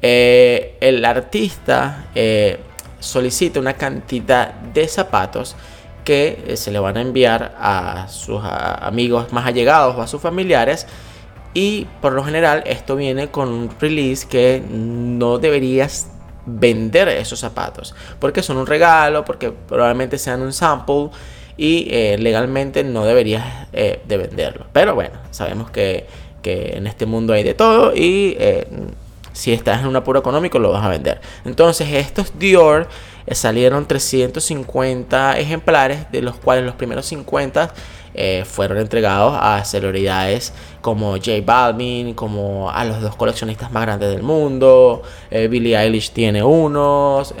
el 0.00 1.04
artista 1.04 2.06
solicita 3.00 3.60
una 3.60 3.74
cantidad 3.74 4.52
de 4.52 4.86
zapatos 4.88 5.56
que 6.04 6.42
eh, 6.46 6.56
se 6.56 6.70
le 6.70 6.78
van 6.78 6.96
a 6.96 7.02
enviar 7.02 7.54
a 7.58 8.08
sus 8.08 8.40
amigos 8.42 9.32
más 9.32 9.46
allegados 9.46 9.94
o 9.96 10.00
a 10.00 10.06
sus 10.06 10.20
familiares. 10.20 10.86
Y 11.54 11.86
por 12.00 12.12
lo 12.12 12.24
general 12.24 12.62
esto 12.66 12.96
viene 12.96 13.30
con 13.30 13.48
un 13.48 13.70
release 13.78 14.26
que 14.26 14.62
no 14.70 15.38
deberías 15.38 16.08
vender 16.46 17.08
esos 17.08 17.40
zapatos. 17.40 17.94
Porque 18.18 18.42
son 18.42 18.56
un 18.56 18.66
regalo, 18.66 19.24
porque 19.24 19.50
probablemente 19.50 20.18
sean 20.18 20.40
un 20.40 20.52
sample 20.52 21.10
y 21.58 21.88
eh, 21.90 22.16
legalmente 22.18 22.82
no 22.84 23.04
deberías 23.04 23.44
eh, 23.74 24.00
de 24.08 24.16
venderlo. 24.16 24.66
Pero 24.72 24.94
bueno, 24.94 25.16
sabemos 25.30 25.70
que, 25.70 26.06
que, 26.40 26.78
en 26.78 26.86
este 26.86 27.04
mundo 27.04 27.34
hay 27.34 27.42
de 27.42 27.52
todo 27.52 27.94
y 27.94 28.38
si 29.38 29.52
estás 29.52 29.82
en 29.82 29.86
un 29.86 29.94
apuro 29.94 30.18
económico 30.18 30.58
lo 30.58 30.72
vas 30.72 30.84
a 30.84 30.88
vender. 30.88 31.20
Entonces 31.44 31.88
estos 31.92 32.38
Dior 32.40 32.88
eh, 33.24 33.34
salieron 33.34 33.86
350 33.86 35.38
ejemplares, 35.38 36.10
de 36.10 36.22
los 36.22 36.36
cuales 36.36 36.64
los 36.64 36.74
primeros 36.74 37.06
50 37.06 37.72
eh, 38.14 38.44
fueron 38.44 38.78
entregados 38.78 39.38
a 39.40 39.62
celebridades 39.64 40.52
como 40.80 41.12
J 41.12 41.32
Balvin, 41.44 42.14
como 42.14 42.68
a 42.70 42.84
los 42.84 43.00
dos 43.00 43.14
coleccionistas 43.14 43.70
más 43.70 43.82
grandes 43.82 44.10
del 44.10 44.24
mundo. 44.24 45.02
Eh, 45.30 45.46
Billie 45.46 45.78
Eilish 45.78 46.10
tiene 46.10 46.42
unos, 46.42 47.32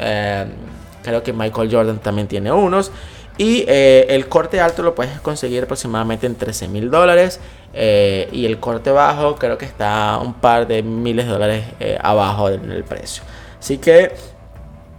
creo 1.02 1.22
que 1.24 1.32
Michael 1.32 1.68
Jordan 1.72 1.98
también 1.98 2.28
tiene 2.28 2.52
unos. 2.52 2.92
Y 3.38 3.64
el 3.68 4.28
corte 4.28 4.60
alto 4.60 4.82
lo 4.82 4.94
puedes 4.94 5.20
conseguir 5.20 5.62
aproximadamente 5.62 6.26
en 6.26 6.34
13 6.34 6.68
mil 6.68 6.90
dólares. 6.90 7.40
Eh, 7.74 8.28
y 8.32 8.46
el 8.46 8.58
corte 8.58 8.90
bajo 8.90 9.36
creo 9.36 9.58
que 9.58 9.66
está 9.66 10.18
un 10.18 10.34
par 10.34 10.66
de 10.66 10.82
miles 10.82 11.26
de 11.26 11.32
dólares 11.32 11.64
eh, 11.80 11.98
abajo 12.00 12.50
del, 12.50 12.82
precio. 12.84 13.22
Así 13.58 13.78
que 13.78 14.12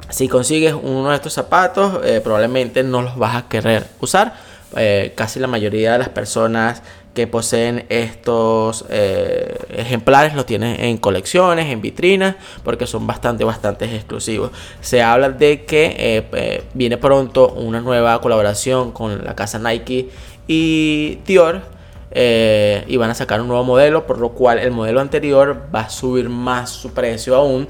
si 0.10 0.27
consigues 0.27 0.74
uno 0.74 1.10
de 1.10 1.15
estos 1.15 1.34
zapatos, 1.34 2.00
eh, 2.03 2.22
probablemente 2.24 2.84
no 2.84 3.01
los 3.01 3.17
vas 3.17 3.36
a 3.36 3.48
querer 3.48 3.88
usar. 4.00 4.34
casi 5.15 5.39
la 5.39 5.48
mayoría 5.48 5.93
de 5.93 6.00
las 6.00 6.10
personas 6.10 6.84
que 7.13 7.28
poseen 7.28 7.86
estos 7.89 8.86
ejemplares 8.89 10.36
los 10.36 10.46
tienen 10.46 10.80
en 10.80 10.98
colecciones, 10.98 11.68
en 11.68 11.82
vitrinas, 11.82 12.36
porque 12.63 12.88
son 12.88 13.08
bastante, 13.08 13.44
bastante 13.44 13.86
exclusivos. 13.86 14.51
Se 14.82 15.01
habla 15.01 15.30
de 15.30 15.66
que 15.66 16.63
viene 16.74 16.98
pronto 16.98 17.50
una 17.50 17.82
nueva 17.82 18.22
colaboración 18.22 18.92
con 18.92 19.25
la 19.25 19.36
casa 19.36 19.60
Nike 19.60 20.10
y 20.48 21.20
Dior 21.25 21.62
eh, 22.12 22.84
y 22.88 22.98
van 22.98 23.12
a 23.12 23.13
sacar 23.13 23.39
un 23.42 23.48
nuevo 23.48 23.63
modelo, 23.63 24.08
por 24.08 24.18
lo 24.18 24.30
cual 24.30 24.60
el 24.60 24.72
modelo 24.72 25.00
anterior 25.00 25.68
va 25.74 25.82
a 25.82 25.89
subir 25.89 26.30
más 26.30 26.72
su 26.72 26.92
precio 26.94 27.36
aún. 27.36 27.68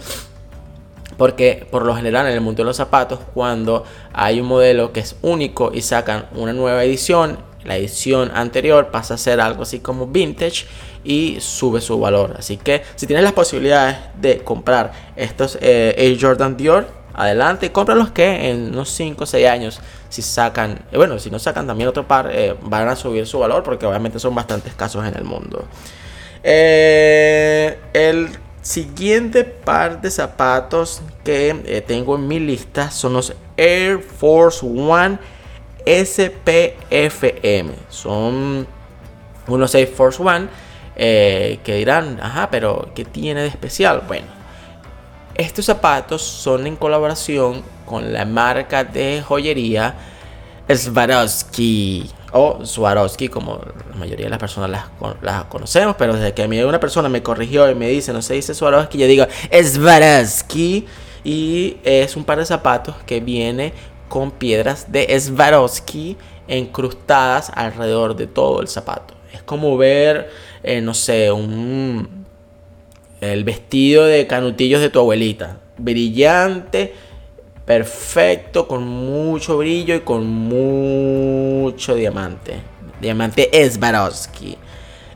Porque 1.18 1.68
por 1.70 1.86
lo 1.86 1.94
general 1.96 2.28
en 2.28 2.34
el 2.34 2.42
mundo 2.42 2.64
de 2.64 2.68
los 2.68 2.78
zapatos, 2.78 3.20
cuando 3.34 3.84
hay 4.14 4.40
un 4.40 4.48
modelo 4.48 4.94
que 4.94 5.02
es 5.02 5.18
único 5.22 5.72
y 5.74 5.82
sacan 5.82 6.28
una 6.34 6.54
nueva 6.54 6.84
edición, 6.86 7.38
la 7.66 7.76
edición 7.78 8.32
anterior 8.34 8.90
pasa 8.90 9.16
a 9.16 9.18
ser 9.18 9.42
algo 9.42 9.64
así 9.64 9.80
como 9.80 10.08
vintage 10.08 10.66
y 11.04 11.38
sube 11.40 11.82
su 11.82 12.00
valor. 12.00 12.36
Así 12.38 12.58
que 12.58 12.84
si 12.96 13.08
tienes 13.08 13.24
las 13.24 13.34
posibilidades 13.34 13.98
de 14.20 14.40
comprar 14.40 14.92
estos 15.16 15.58
eh, 15.62 15.94
Air 15.98 16.18
Jordan 16.20 16.56
Dior, 16.56 16.88
adelante, 17.14 17.72
cómpralos 17.72 18.12
que 18.12 18.50
en 18.50 18.70
unos 18.70 18.90
5 18.90 19.24
o 19.24 19.28
6 19.28 19.48
años, 19.48 19.82
si 20.08 20.22
sacan, 20.22 20.80
eh, 20.92 20.98
bueno, 20.98 21.20
si 21.20 21.30
no 21.30 21.40
sacan 21.40 21.68
también 21.68 21.90
otro 21.90 22.08
par, 22.08 22.30
eh, 22.32 22.56
van 22.62 22.88
a 22.88 22.96
subir 22.96 23.28
su 23.28 23.40
valor 23.40 23.64
porque 23.64 23.86
obviamente 23.86 24.20
son 24.20 24.34
bastantes 24.34 24.74
casos 24.74 25.06
en 25.06 25.16
el 25.16 25.24
mundo. 25.24 25.66
El 26.42 28.30
siguiente 28.62 29.44
par 29.44 30.00
de 30.00 30.10
zapatos 30.10 31.02
que 31.26 31.84
tengo 31.86 32.16
en 32.16 32.28
mi 32.28 32.40
lista 32.40 32.90
son 32.92 33.14
los 33.14 33.34
Air 33.58 34.00
Force 34.00 34.66
One 34.66 35.20
SPFM. 35.90 37.72
Son 37.90 38.68
unos 39.48 39.76
Air 39.76 39.88
Force 39.88 40.22
One 40.22 40.48
que 40.96 41.60
dirán, 41.66 42.20
ajá, 42.22 42.50
pero 42.52 42.92
¿qué 42.94 43.06
tiene 43.06 43.42
de 43.42 43.48
especial? 43.48 44.04
Bueno 44.08 44.40
estos 45.40 45.66
zapatos 45.66 46.22
son 46.22 46.68
en 46.68 46.76
colaboración 46.76 47.64
con 47.86 48.12
la 48.12 48.26
marca 48.26 48.84
de 48.84 49.24
joyería 49.26 49.96
Swarovski 50.68 52.12
o 52.34 52.66
Swarovski, 52.66 53.30
como 53.30 53.62
la 53.90 53.96
mayoría 53.96 54.26
de 54.26 54.32
las 54.32 54.40
personas 54.40 54.70
las, 55.22 55.46
conocemos, 55.46 55.96
pero 55.98 56.14
desde 56.14 56.34
que 56.34 56.44
a 56.44 56.48
mí 56.50 56.62
una 56.62 56.82
persona 56.82 57.08
me 57.08 57.24
corrigió 57.24 57.72
y 57.72 57.76
me 57.76 57.88
dice, 57.88 58.12
no 58.12 58.22
se 58.22 58.34
dice 58.34 58.54
Swarovski, 58.54 58.98
yo 58.98 59.08
digo 59.08 59.28
Swarovski 59.50 60.86
y 61.24 61.78
es 61.86 62.18
un 62.18 62.26
par 62.26 62.40
de 62.40 62.46
zapatos 62.46 62.98
que 63.06 63.22
viene 63.22 63.72
con 64.10 64.32
piedras 64.32 64.92
de 64.92 65.18
Swarovski 65.20 66.18
encrustadas 66.48 67.52
alrededor 67.56 68.16
de 68.16 68.28
todo 68.28 68.60
el 68.62 68.68
zapato. 68.68 69.14
Es 69.34 69.44
como 69.44 69.78
ver, 69.78 70.30
eh, 70.64 70.82
no 70.82 70.94
sé, 70.94 71.32
un, 71.32 72.26
el 73.22 73.44
vestido 73.44 74.06
de 74.06 74.28
canutillos 74.28 74.82
de 74.82 74.90
tu 74.90 75.00
abuelita. 75.00 75.60
Brillante, 75.78 76.94
perfecto, 77.66 78.68
con 78.68 78.86
mucho 78.86 79.58
brillo 79.58 79.96
y 79.96 80.00
con 80.02 80.28
mucho 80.28 81.96
diamante. 81.96 82.56
Diamante 83.00 83.50
Swarovski. 83.72 84.58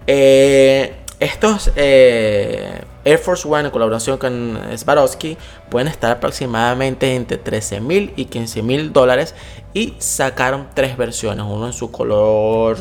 Eh, 0.05 0.93
estos 1.19 1.71
eh, 1.75 2.81
Air 3.05 3.17
Force 3.17 3.47
One 3.47 3.65
en 3.65 3.71
colaboración 3.71 4.17
con 4.17 4.59
Swarovski 4.75 5.37
pueden 5.69 5.87
estar 5.87 6.11
aproximadamente 6.11 7.15
entre 7.15 7.37
13 7.37 7.81
mil 7.81 8.13
y 8.15 8.25
15 8.25 8.61
mil 8.63 8.93
dólares 8.93 9.35
y 9.73 9.95
sacaron 9.99 10.67
tres 10.73 10.97
versiones, 10.97 11.45
uno 11.47 11.67
en 11.67 11.73
su 11.73 11.91
color 11.91 12.77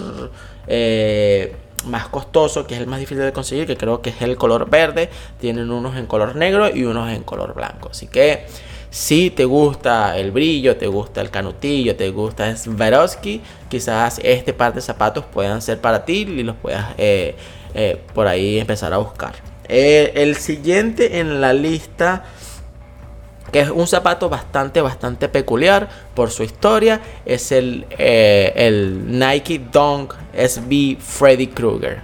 eh, 0.66 1.56
más 1.86 2.08
costoso, 2.08 2.66
que 2.66 2.74
es 2.74 2.80
el 2.80 2.86
más 2.86 3.00
difícil 3.00 3.24
de 3.24 3.32
conseguir, 3.32 3.66
que 3.66 3.76
creo 3.76 4.00
que 4.02 4.10
es 4.10 4.22
el 4.22 4.36
color 4.36 4.68
verde. 4.70 5.10
Tienen 5.40 5.70
unos 5.70 5.96
en 5.96 6.06
color 6.06 6.36
negro 6.36 6.68
y 6.74 6.84
unos 6.84 7.10
en 7.10 7.22
color 7.22 7.54
blanco. 7.54 7.88
Así 7.90 8.06
que 8.06 8.46
Si 8.90 9.30
te 9.30 9.46
gusta 9.46 10.18
el 10.18 10.32
brillo, 10.32 10.76
te 10.76 10.86
gusta 10.86 11.22
el 11.22 11.30
canutillo, 11.30 11.96
te 11.96 12.10
gusta 12.10 12.54
Swarovski, 12.54 13.40
quizás 13.70 14.20
este 14.22 14.52
par 14.52 14.74
de 14.74 14.82
zapatos 14.82 15.24
puedan 15.24 15.62
ser 15.62 15.80
para 15.80 16.04
ti 16.04 16.26
y 16.28 16.42
los 16.42 16.56
puedas 16.56 16.94
eh, 16.98 17.34
eh, 17.74 18.02
por 18.14 18.26
ahí 18.26 18.58
empezar 18.58 18.92
a 18.92 18.98
buscar. 18.98 19.51
Eh, 19.74 20.12
el 20.16 20.36
siguiente 20.36 21.18
en 21.18 21.40
la 21.40 21.54
lista 21.54 22.24
que 23.50 23.60
es 23.60 23.70
un 23.70 23.86
zapato 23.86 24.28
bastante, 24.28 24.82
bastante 24.82 25.30
peculiar 25.30 25.88
por 26.14 26.30
su 26.30 26.42
historia, 26.42 27.00
es 27.24 27.52
el, 27.52 27.86
el 27.98 29.18
Nike 29.18 29.62
Dunk 29.72 30.12
SB 30.34 30.98
Freddy 30.98 31.46
Krueger. 31.46 32.00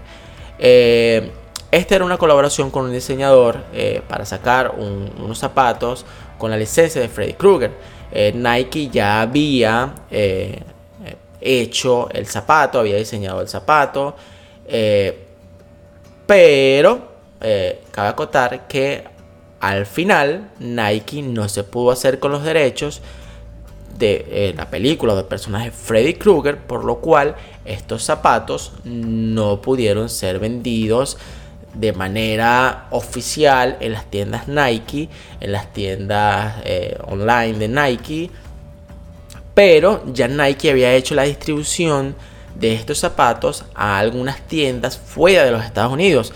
esta 0.58 1.94
era 1.94 2.04
una 2.04 2.16
colaboración 2.16 2.70
con 2.70 2.84
un 2.84 2.92
diseñador 2.92 3.64
para 4.08 4.26
sacar 4.26 4.74
unos 4.76 5.38
zapatos 5.38 6.04
con 6.36 6.50
la 6.50 6.56
licencia 6.58 7.00
de 7.00 7.08
Freddy 7.08 7.32
Krueger. 7.32 7.70
Nike 8.34 8.88
ya 8.90 9.22
había 9.22 9.94
hecho 11.40 12.10
el 12.10 12.26
zapato, 12.26 12.80
había 12.80 12.96
diseñado 12.96 13.40
el 13.40 13.48
zapato, 13.48 14.16
pero 16.26 17.17
eh, 17.40 17.82
cabe 17.90 18.08
acotar 18.08 18.68
que 18.68 19.04
al 19.60 19.86
final 19.86 20.50
Nike 20.58 21.22
no 21.22 21.48
se 21.48 21.64
pudo 21.64 21.90
hacer 21.90 22.18
con 22.18 22.32
los 22.32 22.44
derechos 22.44 23.02
de 23.98 24.26
eh, 24.30 24.54
la 24.56 24.70
película 24.70 25.14
del 25.14 25.24
personaje 25.24 25.70
Freddy 25.70 26.14
Krueger, 26.14 26.58
por 26.58 26.84
lo 26.84 27.00
cual 27.00 27.34
estos 27.64 28.04
zapatos 28.04 28.72
no 28.84 29.60
pudieron 29.60 30.08
ser 30.08 30.38
vendidos 30.38 31.18
de 31.74 31.92
manera 31.92 32.86
oficial 32.90 33.76
en 33.80 33.92
las 33.92 34.10
tiendas 34.10 34.48
Nike, 34.48 35.08
en 35.40 35.52
las 35.52 35.72
tiendas 35.72 36.62
eh, 36.64 36.96
online 37.06 37.58
de 37.58 37.68
Nike, 37.68 38.30
pero 39.54 40.04
ya 40.12 40.28
Nike 40.28 40.70
había 40.70 40.94
hecho 40.94 41.14
la 41.14 41.24
distribución 41.24 42.14
de 42.54 42.74
estos 42.74 42.98
zapatos 42.98 43.64
a 43.74 43.98
algunas 43.98 44.40
tiendas 44.42 44.98
fuera 44.98 45.44
de 45.44 45.50
los 45.50 45.64
Estados 45.64 45.92
Unidos. 45.92 46.32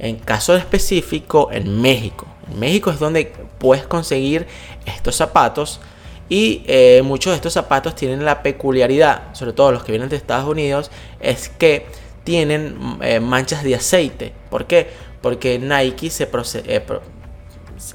En 0.00 0.16
caso 0.16 0.56
específico, 0.56 1.50
en 1.52 1.80
México. 1.80 2.26
En 2.50 2.58
México 2.58 2.90
es 2.90 2.98
donde 2.98 3.32
puedes 3.58 3.86
conseguir 3.86 4.46
estos 4.86 5.14
zapatos. 5.14 5.80
Y 6.28 6.62
eh, 6.66 7.02
muchos 7.04 7.32
de 7.32 7.36
estos 7.36 7.52
zapatos 7.52 7.94
tienen 7.94 8.24
la 8.24 8.42
peculiaridad, 8.42 9.34
sobre 9.34 9.52
todo 9.52 9.72
los 9.72 9.84
que 9.84 9.92
vienen 9.92 10.08
de 10.08 10.16
Estados 10.16 10.48
Unidos, 10.48 10.90
es 11.20 11.50
que 11.50 11.86
tienen 12.24 12.98
eh, 13.02 13.20
manchas 13.20 13.62
de 13.62 13.74
aceite. 13.74 14.32
¿Por 14.48 14.66
qué? 14.66 14.88
Porque 15.20 15.58
Nike 15.58 16.08
se 16.08 16.28
eh, 16.32 16.82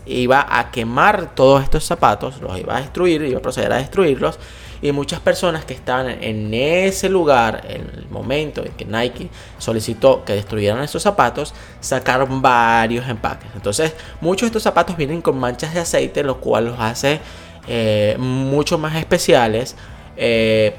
iba 0.05 0.45
a 0.47 0.69
quemar 0.69 1.33
todos 1.33 1.63
estos 1.63 1.85
zapatos, 1.85 2.39
los 2.39 2.59
iba 2.59 2.77
a 2.77 2.81
destruir, 2.81 3.23
iba 3.23 3.39
a 3.39 3.41
proceder 3.41 3.71
a 3.73 3.77
destruirlos 3.77 4.37
y 4.85 4.91
muchas 4.91 5.19
personas 5.19 5.65
que 5.65 5.73
estaban 5.73 6.09
en 6.21 6.53
ese 6.53 7.09
lugar, 7.09 7.65
en 7.67 7.81
el 7.81 8.07
momento 8.09 8.63
en 8.63 8.71
que 8.73 8.85
Nike 8.85 9.29
solicitó 9.57 10.23
que 10.23 10.33
destruyeran 10.33 10.83
esos 10.83 11.01
zapatos, 11.01 11.55
sacaron 11.79 12.41
varios 12.41 13.09
empaques. 13.09 13.49
Entonces, 13.55 13.93
muchos 14.21 14.41
de 14.41 14.47
estos 14.47 14.61
zapatos 14.61 14.95
vienen 14.95 15.23
con 15.23 15.39
manchas 15.39 15.73
de 15.73 15.79
aceite, 15.79 16.23
lo 16.23 16.39
cual 16.39 16.65
los 16.65 16.79
hace 16.79 17.19
eh, 17.67 18.15
mucho 18.19 18.77
más 18.77 18.95
especiales. 18.95 19.75
Eh, 20.17 20.75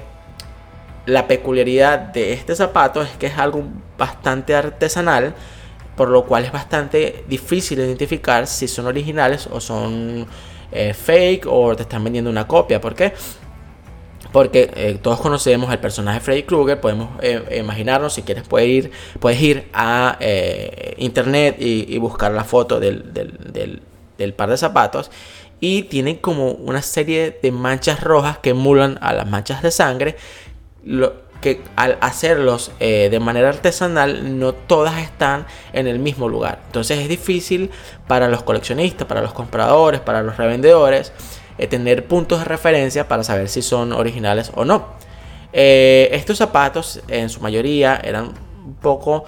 la 1.06 1.26
peculiaridad 1.26 1.98
de 1.98 2.32
este 2.32 2.54
zapato 2.54 3.02
es 3.02 3.10
que 3.10 3.26
es 3.26 3.36
algo 3.38 3.64
bastante 3.98 4.54
artesanal, 4.54 5.34
por 5.96 6.10
lo 6.10 6.26
cual 6.26 6.44
es 6.44 6.52
bastante 6.52 7.24
difícil 7.26 7.80
identificar 7.80 8.46
si 8.46 8.68
son 8.68 8.86
originales 8.86 9.48
o 9.50 9.60
son 9.60 10.28
eh, 10.70 10.94
fake 10.94 11.46
o 11.48 11.74
te 11.74 11.82
están 11.82 12.04
vendiendo 12.04 12.30
una 12.30 12.46
copia. 12.46 12.80
¿Por 12.80 12.94
qué? 12.94 13.12
Porque 14.36 14.70
eh, 14.76 14.98
todos 15.00 15.18
conocemos 15.18 15.70
al 15.70 15.80
personaje 15.80 16.20
Freddy 16.20 16.42
Krueger, 16.42 16.78
podemos 16.78 17.08
eh, 17.22 17.56
imaginarnos, 17.58 18.12
si 18.12 18.20
quieres 18.20 18.46
puedes 18.46 18.68
ir, 18.68 18.90
puedes 19.18 19.40
ir 19.40 19.66
a 19.72 20.18
eh, 20.20 20.94
internet 20.98 21.56
y, 21.58 21.96
buscar 21.96 22.32
la 22.32 22.44
foto 22.44 22.78
del, 22.78 23.80
par 24.36 24.50
de 24.50 24.58
zapatos 24.58 25.10
y 25.58 25.84
tienen 25.84 26.16
como 26.16 26.50
una 26.50 26.82
serie 26.82 27.38
de 27.42 27.50
manchas 27.50 28.02
rojas 28.02 28.36
que 28.36 28.50
emulan 28.50 28.98
a 29.00 29.14
las 29.14 29.26
manchas 29.26 29.62
de 29.62 29.70
sangre, 29.70 30.16
lo, 30.84 31.14
que 31.40 31.62
al 31.74 31.96
hacerlos 32.02 32.72
de 32.78 33.18
manera 33.18 33.48
artesanal 33.48 34.38
no 34.38 34.52
todas 34.52 34.98
están 34.98 35.46
en 35.72 35.86
el 35.86 35.98
mismo 35.98 36.28
lugar. 36.28 36.60
Entonces 36.66 36.98
es 36.98 37.08
difícil 37.08 37.70
para 38.06 38.28
los 38.28 38.42
coleccionistas, 38.42 39.08
para 39.08 39.22
los 39.22 39.32
compradores, 39.32 40.00
para 40.00 40.22
los 40.22 40.36
revendedores 40.36 41.14
eh, 41.58 41.66
tener 41.66 42.06
puntos 42.06 42.40
de 42.40 42.44
referencia 42.44 43.08
para 43.08 43.24
saber 43.24 43.48
si 43.48 43.62
son 43.62 43.92
originales 43.92 44.52
o 44.54 44.64
no. 44.64 44.86
Eh, 45.52 46.10
estos 46.12 46.36
zapatos 46.36 47.00
en 47.08 47.30
su 47.30 47.40
mayoría 47.40 47.96
eran 48.04 48.34
un 48.64 48.74
poco 48.74 49.24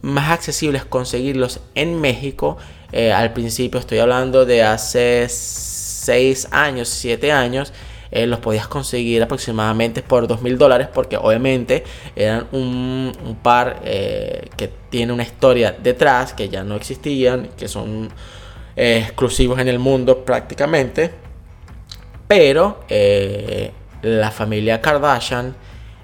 más 0.00 0.30
accesibles 0.30 0.84
conseguirlos 0.86 1.60
en 1.74 2.00
México. 2.00 2.56
Eh, 2.92 3.12
al 3.12 3.34
principio 3.34 3.78
estoy 3.78 3.98
hablando 3.98 4.46
de 4.46 4.62
hace 4.62 5.26
6 5.28 6.48
años, 6.50 6.88
7 6.88 7.30
años. 7.32 7.72
los 8.12 8.40
podías 8.40 8.66
conseguir 8.66 9.22
aproximadamente 9.22 10.02
por 10.02 10.26
2 10.26 10.42
mil 10.42 10.58
dólares 10.58 10.88
porque 10.92 11.16
obviamente 11.16 11.84
eran 12.16 12.48
un 12.50 13.38
par 13.40 13.82
que 13.82 14.68
tiene 14.90 15.12
una 15.12 15.22
historia 15.22 15.76
detrás 15.80 16.32
que 16.32 16.48
ya 16.48 16.64
no 16.64 16.74
existían, 16.74 17.50
que 17.56 17.68
son 17.68 18.08
exclusivos 18.74 19.60
en 19.60 19.68
el 19.68 19.78
mundo 19.78 20.24
prácticamente. 20.24 21.29
Pero 22.30 22.84
eh, 22.88 23.72
la 24.02 24.30
familia 24.30 24.80
Kardashian 24.80 25.56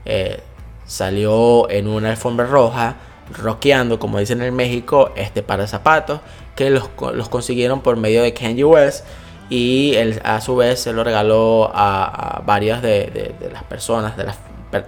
eh, 0.05 0.41
salió 0.85 1.71
en 1.71 1.87
una 1.87 2.11
alfombra 2.11 2.47
roja, 2.47 2.97
rockeando, 3.31 4.01
como 4.01 4.19
dicen 4.19 4.43
en 4.43 4.53
México, 4.53 5.13
este 5.15 5.45
par 5.45 5.61
de 5.61 5.69
zapatos 5.69 6.19
que 6.57 6.69
los, 6.71 6.89
consiguieron 7.29 7.81
por 7.81 7.97
medio 7.97 8.25
de 8.25 8.35
Kanye 8.35 8.65
West. 8.65 9.05
Y 9.51 9.95
a 10.25 10.41
su 10.41 10.57
vez 10.57 10.81
se 10.81 10.93
lo 10.93 11.05
regaló 11.05 11.71
a, 11.73 12.43
varias 12.45 12.83
de, 12.83 13.33
las 13.53 13.63
personas, 13.63 14.17
de 14.17 14.25
las, 14.25 14.39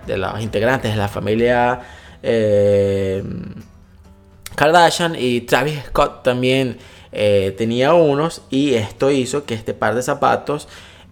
los 0.08 0.40
integrantes 0.42 0.90
de 0.90 0.96
la 0.96 1.06
familia 1.06 1.82
eh, 2.20 3.22
Kardashian. 4.56 5.14
Y 5.16 5.42
Travis 5.42 5.84
Scott 5.86 6.24
también 6.24 6.78
tenía 7.12 7.94
unos. 7.94 8.42
Y 8.50 8.74
esto 8.74 9.12
hizo 9.12 9.44
que 9.44 9.54
este 9.54 9.72
par 9.72 9.94
de 9.94 10.02
zapatos 10.02 10.66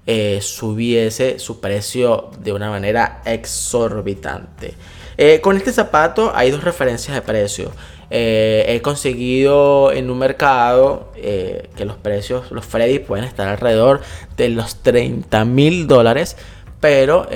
eh, 0.07 0.39
subiese 0.41 1.39
su 1.41 1.61
precio 1.61 2.31
de 2.39 2.53
una 2.53 2.71
manera 2.71 3.23
exorbitante. 3.25 4.75
Eh, 5.17 5.41
con 5.41 5.57
este 5.57 5.73
zapato 5.73 6.33
hay 6.35 6.51
dos 6.51 6.63
referencias 6.63 7.15
de 7.15 7.23
precio. 7.23 7.73
Eh, 8.09 8.65
he 8.69 8.81
conseguido 8.83 9.91
en 9.91 10.09
un 10.11 10.19
mercado 10.19 11.13
que 11.15 11.85
los 11.85 11.97
precios, 11.97 12.53
los 12.53 12.65
Freddy 12.65 13.01
pueden 13.01 13.25
estar 13.25 13.49
alrededor 13.49 14.01
de 14.37 14.49
los 14.49 14.77
30 14.77 15.45
mil 15.45 15.89
dólares, 15.89 16.37
pero 16.81 17.27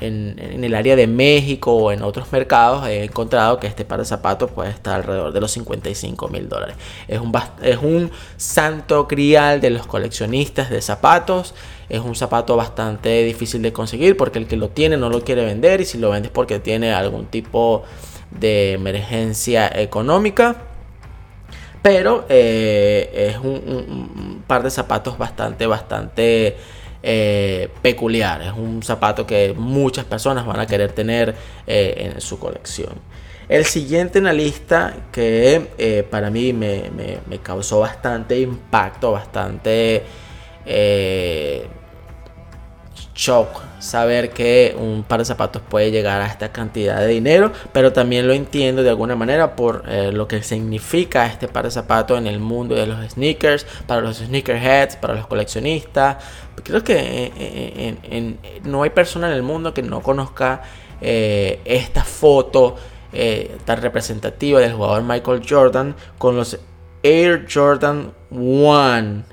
en, 0.00 0.64
el 0.64 0.74
área 0.74 0.96
de 0.96 1.06
México 1.06 1.72
o 1.72 1.92
en 1.92 2.02
otros 2.02 2.32
mercados 2.32 2.86
he 2.86 3.04
encontrado 3.04 3.58
que 3.60 3.66
este 3.66 3.84
par 3.84 3.98
de 3.98 4.04
zapatos 4.04 4.50
puede 4.50 4.70
estar 4.70 4.96
alrededor 4.96 5.32
de 5.32 5.40
los 5.40 5.50
55 5.52 6.28
mil 6.28 6.48
dólares. 6.48 6.76
Es 7.08 7.20
un, 7.20 7.32
es 7.62 7.78
un 7.78 8.10
santo 8.36 9.06
crial 9.06 9.60
de 9.60 9.70
los 9.70 9.86
coleccionistas 9.86 10.70
de 10.70 10.80
zapatos. 10.80 11.54
Es 11.88 12.00
un 12.00 12.14
zapato 12.14 12.56
bastante 12.56 13.24
difícil 13.24 13.62
de 13.62 13.72
conseguir 13.72 14.16
porque 14.16 14.38
el 14.38 14.46
que 14.46 14.56
lo 14.56 14.68
tiene 14.68 14.96
no 14.96 15.10
lo 15.10 15.22
quiere 15.22 15.44
vender 15.44 15.80
y 15.80 15.84
si 15.84 15.98
lo 15.98 16.10
vende 16.10 16.28
es 16.28 16.32
porque 16.32 16.60
tiene 16.60 16.92
algún 16.92 17.26
tipo 17.26 17.82
de 18.30 18.72
emergencia 18.72 19.70
económica. 19.74 20.56
Pero 21.82 22.26
eh, 22.28 23.30
es 23.30 23.38
un, 23.38 23.54
un, 23.54 24.44
par 24.46 24.62
de 24.62 24.70
zapatos 24.70 25.16
bastante, 25.16 25.66
bastante 25.66 26.56
eh, 27.02 27.68
peculiar. 27.82 28.42
Es 28.42 28.52
un 28.52 28.82
zapato 28.82 29.26
que 29.26 29.54
muchas 29.56 30.04
personas 30.04 30.44
van 30.46 30.60
a 30.60 30.66
querer 30.66 30.92
tener 30.92 31.34
eh, 31.66 32.12
en 32.14 32.20
su 32.20 32.38
colección. 32.38 32.92
El 33.48 33.64
siguiente 33.64 34.18
en 34.18 34.24
la 34.24 34.32
lista 34.32 34.94
que 35.10 35.70
eh, 35.78 36.06
para 36.08 36.30
mí 36.30 36.52
me, 36.52 36.78
causó 37.42 37.80
bastante 37.80 38.38
impacto, 38.38 39.12
bastante 39.12 40.04
shock 43.20 43.60
saber 43.80 44.30
que 44.30 44.74
un 44.78 45.02
par 45.02 45.20
de 45.20 45.26
zapatos 45.26 45.62
puede 45.68 45.90
llegar 45.90 46.20
a 46.22 46.26
esta 46.26 46.52
cantidad 46.52 47.00
de 47.00 47.06
dinero, 47.06 47.52
pero 47.72 47.92
también 47.92 48.26
lo 48.26 48.32
entiendo 48.32 48.82
de 48.82 48.88
alguna 48.88 49.14
manera 49.14 49.56
por 49.56 49.84
eh, 49.88 50.10
lo 50.12 50.26
que 50.26 50.42
significa 50.42 51.26
este 51.26 51.46
par 51.48 51.64
de 51.64 51.70
zapatos 51.70 52.18
en 52.18 52.26
el 52.26 52.40
mundo 52.40 52.74
de 52.74 52.86
los 52.86 53.10
sneakers, 53.10 53.66
para 53.86 54.00
los 54.00 54.18
sneakerheads, 54.18 54.96
para 54.96 55.14
los 55.14 55.26
coleccionistas. 55.26 56.16
Creo 56.62 56.82
que 56.82 56.94
eh, 56.94 57.96
eh, 58.02 58.36
no 58.64 58.82
hay 58.82 58.90
persona 58.90 59.28
en 59.28 59.34
el 59.34 59.42
mundo 59.42 59.74
que 59.74 59.82
no 59.82 60.02
conozca 60.02 60.62
esta 61.00 62.04
foto 62.04 62.76
tan 63.64 63.80
representativa 63.80 64.60
del 64.60 64.74
jugador 64.74 65.02
Michael 65.02 65.40
Jordan 65.48 65.96
con 66.18 66.36
los 66.36 66.58
Air 67.02 67.46
Jordan 67.50 68.12
1 68.30 69.24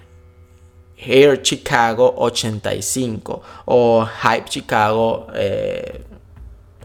Air 0.97 1.41
Chicago 1.41 2.13
85 2.17 3.41
o 3.65 4.05
Hype 4.05 4.49
Chicago 4.49 5.27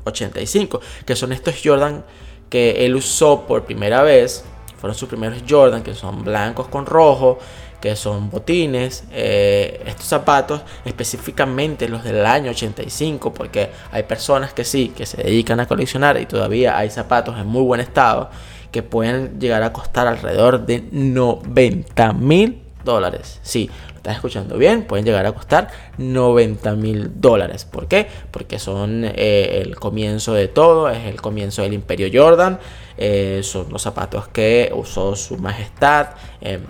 85, 0.04 0.80
eh, 0.80 1.04
que 1.06 1.16
son 1.16 1.32
estos 1.32 1.54
Jordan 1.62 2.04
que 2.52 2.84
él 2.84 2.94
usó 2.94 3.46
por 3.46 3.64
primera 3.64 4.02
vez. 4.02 4.44
Fueron 4.76 4.94
sus 4.94 5.08
primeros 5.08 5.42
Jordan, 5.48 5.82
que 5.82 5.94
son 5.94 6.22
blancos 6.22 6.68
con 6.68 6.84
rojo, 6.84 7.38
que 7.80 7.96
son 7.96 8.28
botines. 8.28 9.04
Eh, 9.10 9.82
estos 9.86 10.04
zapatos, 10.04 10.60
específicamente 10.84 11.88
los 11.88 12.04
del 12.04 12.26
año 12.26 12.50
85, 12.50 13.32
porque 13.32 13.70
hay 13.90 14.02
personas 14.02 14.52
que 14.52 14.64
sí, 14.64 14.92
que 14.94 15.06
se 15.06 15.22
dedican 15.22 15.60
a 15.60 15.66
coleccionar 15.66 16.20
y 16.20 16.26
todavía 16.26 16.76
hay 16.76 16.90
zapatos 16.90 17.38
en 17.38 17.46
muy 17.46 17.62
buen 17.62 17.80
estado 17.80 18.28
que 18.70 18.82
pueden 18.82 19.40
llegar 19.40 19.62
a 19.62 19.72
costar 19.72 20.06
alrededor 20.06 20.66
de 20.66 20.84
90 20.90 22.12
mil 22.12 22.62
dólares. 22.84 23.40
Sí, 23.42 23.70
estás 24.02 24.16
escuchando 24.16 24.58
bien, 24.58 24.82
pueden 24.82 25.04
llegar 25.04 25.24
a 25.26 25.32
costar 25.32 25.68
90 25.96 26.74
mil 26.74 27.20
dólares. 27.20 27.64
¿Por 27.64 27.86
qué? 27.86 28.08
Porque 28.32 28.58
son 28.58 29.04
eh, 29.04 29.62
el 29.64 29.76
comienzo 29.76 30.34
de 30.34 30.48
todo, 30.48 30.90
es 30.90 31.04
el 31.06 31.22
comienzo 31.22 31.62
del 31.62 31.72
imperio 31.72 32.08
Jordan, 32.12 32.58
eh, 32.98 33.42
son 33.44 33.70
los 33.70 33.80
zapatos 33.80 34.26
que 34.26 34.72
usó 34.74 35.14
su 35.14 35.38
majestad. 35.38 36.08
en 36.40 36.64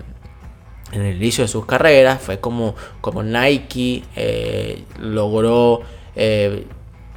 el 0.91 1.15
inicio 1.15 1.43
de 1.43 1.47
sus 1.47 1.65
carreras 1.65 2.21
fue 2.21 2.39
como, 2.39 2.75
como 3.01 3.23
Nike 3.23 4.03
eh, 4.15 4.83
logró 4.99 5.81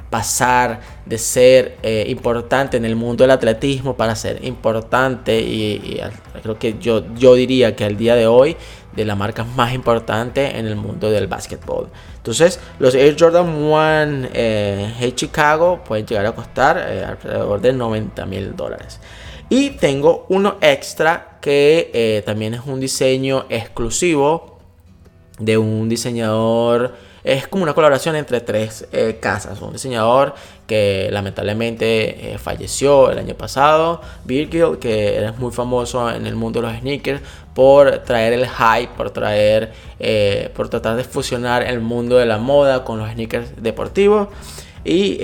pasar 0.09 0.79
de 1.05 1.17
ser 1.17 1.77
eh, 1.83 2.05
importante 2.07 2.77
en 2.77 2.85
el 2.85 2.95
mundo 2.95 3.23
del 3.23 3.31
atletismo 3.31 3.95
para 3.95 4.15
ser 4.15 4.43
importante 4.45 5.39
y, 5.39 5.99
creo 6.41 6.57
que 6.57 6.77
yo, 6.79 7.13
yo 7.15 7.35
diría 7.35 7.75
que 7.75 7.83
al 7.83 7.97
día 7.97 8.15
de 8.15 8.27
hoy 8.27 8.55
de 8.95 9.05
la 9.05 9.15
marca 9.15 9.43
más 9.43 9.73
importante 9.73 10.57
en 10.57 10.65
el 10.65 10.75
mundo 10.75 11.11
del 11.11 11.27
básquetbol. 11.27 11.89
Entonces 12.15 12.59
los 12.79 12.95
Air 12.95 13.15
Jordan 13.19 13.47
1 13.47 14.29
eh, 14.33 15.11
Chicago 15.13 15.83
pueden 15.83 16.05
llegar 16.05 16.25
a 16.25 16.31
costar 16.31 16.77
eh, 16.77 17.03
alrededor 17.03 17.61
de 17.61 17.73
90 17.73 18.25
mil 18.25 18.55
dólares. 18.55 18.99
Y 19.49 19.71
tengo 19.71 20.25
uno 20.29 20.57
extra 20.59 21.37
que 21.39 22.21
también 22.25 22.53
es 22.53 22.61
un 22.65 22.81
diseño 22.81 23.45
exclusivo 23.49 24.59
de 25.39 25.57
un 25.57 25.87
diseñador 25.87 26.95
es 27.27 27.45
como 27.45 27.63
una 27.63 27.73
colaboración 27.73 28.15
entre 28.15 28.39
tres 28.39 28.87
eh, 28.93 29.17
casas. 29.19 29.61
Un 29.61 29.73
diseñador 29.73 30.33
que 30.65 31.09
lamentablemente 31.11 32.33
eh, 32.33 32.37
falleció 32.37 33.11
el 33.11 33.19
año 33.19 33.35
pasado, 33.35 33.99
Virgil, 34.23 34.77
que 34.79 35.25
es 35.25 35.37
muy 35.37 35.51
famoso 35.51 36.09
en 36.09 36.25
el 36.25 36.35
mundo 36.35 36.61
de 36.61 36.67
los 36.67 36.79
sneakers 36.79 37.19
por 37.53 37.97
traer 38.05 38.31
el 38.31 38.47
hype, 38.47 38.93
por 38.95 39.09
traer, 39.09 39.73
eh, 39.99 40.49
por 40.55 40.69
tratar 40.69 40.95
de 40.95 41.03
fusionar 41.03 41.63
el 41.63 41.81
mundo 41.81 42.15
de 42.15 42.25
la 42.25 42.37
moda 42.37 42.85
con 42.85 42.97
los 42.97 43.11
sneakers 43.11 43.61
deportivos. 43.61 44.29
Y 44.85 45.17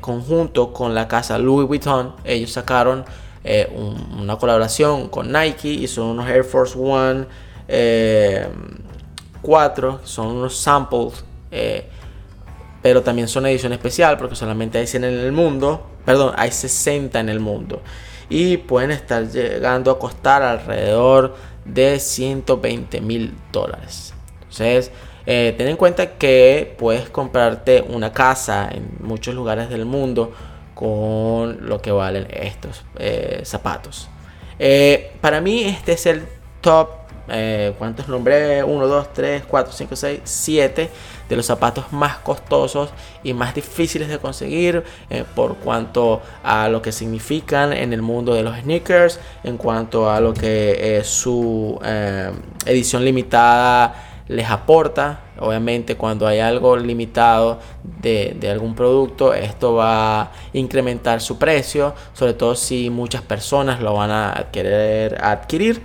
conjunto 0.00 0.72
con 0.72 0.94
la 0.94 1.08
casa 1.08 1.38
Louis 1.38 1.66
Vuitton, 1.66 2.14
ellos 2.22 2.52
sacaron 2.52 3.04
una 4.16 4.36
colaboración 4.36 5.08
con 5.08 5.32
Nike 5.32 5.70
y 5.70 5.88
son 5.88 6.06
unos 6.06 6.28
Air 6.28 6.44
Force 6.44 6.78
One 6.78 7.26
4 9.50 10.02
son 10.04 10.28
unos 10.28 10.56
samples, 10.56 11.24
eh, 11.50 11.84
pero 12.82 13.02
también 13.02 13.26
son 13.26 13.46
edición 13.46 13.72
especial 13.72 14.16
porque 14.16 14.36
solamente 14.36 14.78
hay 14.78 14.86
100 14.86 15.02
en 15.02 15.14
el 15.18 15.32
mundo, 15.32 15.88
perdón, 16.04 16.34
hay 16.36 16.52
60 16.52 17.18
en 17.18 17.28
el 17.28 17.40
mundo 17.40 17.82
y 18.28 18.58
pueden 18.58 18.92
estar 18.92 19.26
llegando 19.28 19.90
a 19.90 19.98
costar 19.98 20.44
alrededor 20.44 21.34
de 21.64 21.98
120 21.98 23.00
mil 23.00 23.34
dólares. 23.50 24.14
Entonces, 24.34 24.92
eh, 25.26 25.52
ten 25.58 25.66
en 25.66 25.76
cuenta 25.76 26.12
que 26.12 26.76
puedes 26.78 27.10
comprarte 27.10 27.82
una 27.82 28.12
casa 28.12 28.68
en 28.70 28.98
muchos 29.00 29.34
lugares 29.34 29.68
del 29.68 29.84
mundo 29.84 30.32
con 30.76 31.68
lo 31.68 31.82
que 31.82 31.90
valen 31.90 32.28
estos 32.30 32.84
eh, 33.00 33.40
zapatos. 33.44 34.08
para 35.20 35.40
mí 35.40 35.64
este 35.64 35.94
es 35.94 36.06
el 36.06 36.22
top 36.60 36.99
eh, 37.30 37.74
¿cuántos 37.78 38.08
nombré? 38.08 38.62
1, 38.62 38.86
2, 38.86 39.12
3, 39.12 39.44
4, 39.46 39.72
5, 39.72 39.96
6, 39.96 40.20
7 40.24 40.90
de 41.28 41.36
los 41.36 41.46
zapatos 41.46 41.92
más 41.92 42.18
costosos 42.18 42.90
y 43.22 43.34
más 43.34 43.54
difíciles 43.54 44.08
de 44.08 44.18
conseguir 44.18 44.82
eh, 45.10 45.24
por 45.34 45.56
cuanto 45.56 46.20
a 46.42 46.68
lo 46.68 46.82
que 46.82 46.92
significan 46.92 47.72
en 47.72 47.92
el 47.92 48.02
mundo 48.02 48.34
de 48.34 48.42
los 48.42 48.56
sneakers, 48.58 49.20
en 49.44 49.56
cuanto 49.56 50.10
a 50.10 50.20
lo 50.20 50.34
que 50.34 50.98
eh, 50.98 51.04
su 51.04 51.78
edición 52.66 53.04
limitada 53.04 54.10
les 54.30 54.48
aporta. 54.48 55.20
Obviamente 55.40 55.96
cuando 55.96 56.26
hay 56.26 56.38
algo 56.38 56.76
limitado 56.76 57.58
de, 57.82 58.36
de, 58.38 58.50
algún 58.50 58.74
producto, 58.74 59.34
esto 59.34 59.74
va 59.74 60.20
a 60.20 60.32
incrementar 60.52 61.20
su 61.20 61.38
precio, 61.38 61.94
sobre 62.12 62.34
todo 62.34 62.54
si 62.54 62.90
muchas 62.90 63.22
personas 63.22 63.80
lo 63.80 63.94
van 63.94 64.10
a 64.10 64.48
querer 64.52 65.18
adquirir. 65.22 65.82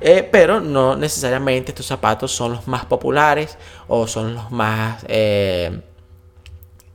Eh, 0.00 0.28
pero 0.30 0.60
no 0.60 0.96
necesariamente 0.96 1.72
estos 1.72 1.86
zapatos 1.86 2.30
son 2.30 2.52
los 2.52 2.68
más 2.68 2.84
populares 2.84 3.58
o 3.88 4.06
son 4.06 4.34
los 4.34 4.50
más, 4.52 5.04
eh, 5.08 5.80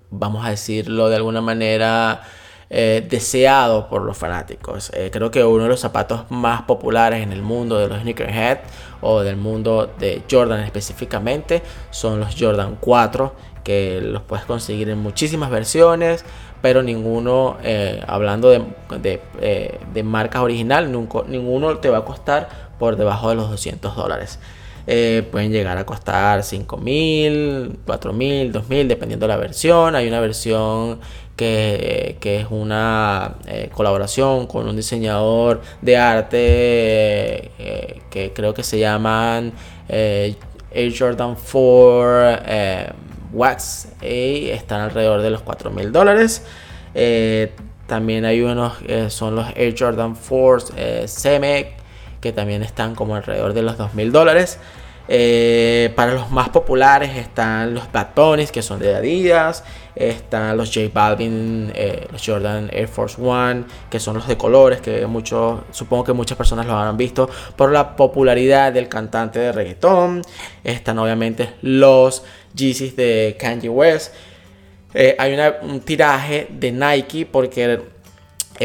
vamos 0.10 0.46
a 0.46 0.52
decirlo 0.52 1.10
de 1.10 1.18
alguna 1.18 1.42
manera, 1.42 2.22
eh, 2.70 3.06
deseados 3.08 3.86
por 3.86 4.04
los 4.04 4.18
fanáticos. 4.18 4.92
creo 5.12 5.30
que 5.30 5.44
uno 5.44 5.64
de 5.64 5.70
los 5.70 5.80
zapatos 5.82 6.32
más 6.32 6.64
populares 6.64 7.22
en 7.22 7.32
el 7.34 7.44
mundo 7.44 7.78
de 7.78 7.88
los 7.88 8.02
sneakerhead 8.02 8.60
o 9.02 9.22
del 9.22 9.36
mundo 9.36 9.94
de 10.00 10.24
Jordan 10.32 10.62
específicamente 10.62 11.62
son 11.92 12.20
los 12.20 12.36
Jordan 12.40 12.78
4 12.80 13.36
que 13.64 14.02
los 14.02 14.24
puedes 14.24 14.46
conseguir 14.46 14.90
en 14.90 14.98
muchísimas 14.98 15.52
versiones 15.52 16.26
pero 16.62 16.82
ninguno, 16.82 17.58
hablando 18.08 18.50
de, 18.50 18.64
de, 19.02 19.80
de 19.94 20.04
marcas 20.04 20.42
original, 20.42 20.90
nunca, 20.90 21.20
ninguno 21.28 21.78
te 21.80 21.90
va 21.90 21.98
a 21.98 22.06
costar 22.06 22.63
por 22.80 22.96
debajo 22.96 23.30
de 23.30 23.36
los 23.36 23.50
200 23.50 23.96
dólares. 23.96 24.40
Eh, 24.86 25.26
pueden 25.32 25.52
llegar 25.52 25.78
a 25.78 25.86
costar 25.86 26.44
5 26.44 26.78
mil, 26.78 27.80
4 27.86 28.14
mil, 28.14 28.52
2 28.52 28.70
mil, 28.70 28.88
dependiendo 28.88 29.26
de 29.28 29.34
la 29.34 29.38
versión. 29.38 29.96
Hay 29.96 30.08
una 30.08 30.20
versión 30.20 31.00
que, 31.38 32.18
es 32.22 32.48
una 32.50 33.36
eh, 33.48 33.70
colaboración 33.74 34.46
con 34.48 34.68
un 34.68 34.76
diseñador 34.76 35.62
de 35.82 35.98
arte 35.98 36.38
eh, 37.58 38.02
que 38.10 38.34
creo 38.34 38.54
que 38.54 38.64
se 38.64 38.80
llaman 38.80 39.54
Air 39.88 40.36
Jordan 40.98 41.36
4 41.36 42.94
Wax 43.32 43.88
y 44.02 44.50
están 44.50 44.82
alrededor 44.82 45.22
de 45.22 45.30
los 45.30 45.42
4 45.42 45.72
mil 45.72 45.92
dólares. 45.92 46.44
también 47.88 48.26
hay 48.26 48.42
unos, 48.42 48.74
son 49.08 49.36
los 49.36 49.48
Air 49.56 49.76
Jordan 49.78 50.16
4 50.16 51.08
Semec 51.08 51.83
que 52.24 52.32
también 52.32 52.64
están 52.64 52.96
como 52.96 53.18
alrededor 53.18 53.54
de 53.54 53.62
los 53.62 53.78
2.000 53.78 54.12
dólares. 54.12 54.58
Eh, 55.10 55.92
para 55.98 56.14
los 56.14 56.32
más 56.32 56.48
populares 56.48 57.18
están 57.18 57.74
los 57.74 57.92
Bad 57.92 58.14
que 58.54 58.62
son 58.62 58.80
de 58.80 58.96
Adidas. 58.96 59.66
Están 59.94 60.56
los 60.56 60.74
J 60.74 60.90
Balvin, 60.92 61.70
eh, 61.76 62.08
los 62.12 62.26
Jordan 62.26 62.70
Air 62.72 62.88
Force 62.88 63.22
One, 63.22 63.66
que 63.92 64.00
son 64.00 64.16
los 64.16 64.28
de 64.28 64.38
colores, 64.38 64.80
que 64.80 65.06
muchos, 65.06 65.60
supongo 65.72 66.06
que 66.06 66.14
muchas 66.14 66.38
personas 66.38 66.66
lo 66.66 66.74
habrán 66.74 66.96
visto 66.96 67.30
por 67.58 67.72
la 67.72 67.96
popularidad 67.98 68.72
del 68.72 68.88
cantante 68.88 69.40
de 69.40 69.52
reggaetón. 69.52 70.22
Están 70.64 70.98
obviamente 70.98 71.56
los 71.62 72.24
Yeezys 72.56 72.96
de 72.96 73.36
Kanye 73.38 73.68
West. 73.68 74.14
Eh, 74.94 75.16
hay 75.20 75.38
un 75.64 75.82
tiraje 75.82 76.48
de 76.50 76.72
Nike 76.72 77.26
porque 77.26 77.93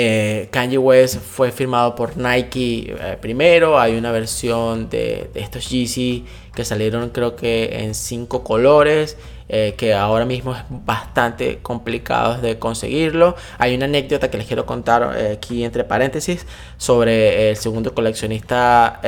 eh, 0.00 0.48
Kanye 0.52 0.78
West 0.78 1.18
fue 1.18 1.50
firmado 1.50 1.96
por 1.96 2.16
Nike 2.16 2.94
eh, 2.96 3.18
primero. 3.20 3.80
Hay 3.80 3.96
una 3.96 4.12
versión 4.12 4.88
de, 4.88 5.28
estos 5.34 5.68
Yeezy 5.70 6.24
que 6.54 6.64
salieron 6.64 7.10
creo 7.10 7.34
que 7.34 7.80
en 7.82 7.96
cinco 7.96 8.44
colores. 8.44 9.16
Eh, 9.50 9.76
que 9.78 9.94
ahora 9.94 10.26
mismo 10.26 10.54
es 10.54 10.60
bastante 10.68 11.60
complicado 11.62 12.38
de 12.38 12.58
conseguirlo. 12.58 13.34
Hay 13.56 13.74
una 13.74 13.86
anécdota 13.86 14.30
que 14.30 14.36
les 14.36 14.46
quiero 14.46 14.66
contar 14.66 15.02
aquí 15.32 15.64
entre 15.64 15.84
paréntesis 15.84 16.46
sobre 16.76 17.48
el 17.48 17.56
segundo 17.56 17.94
coleccionista 17.94 19.00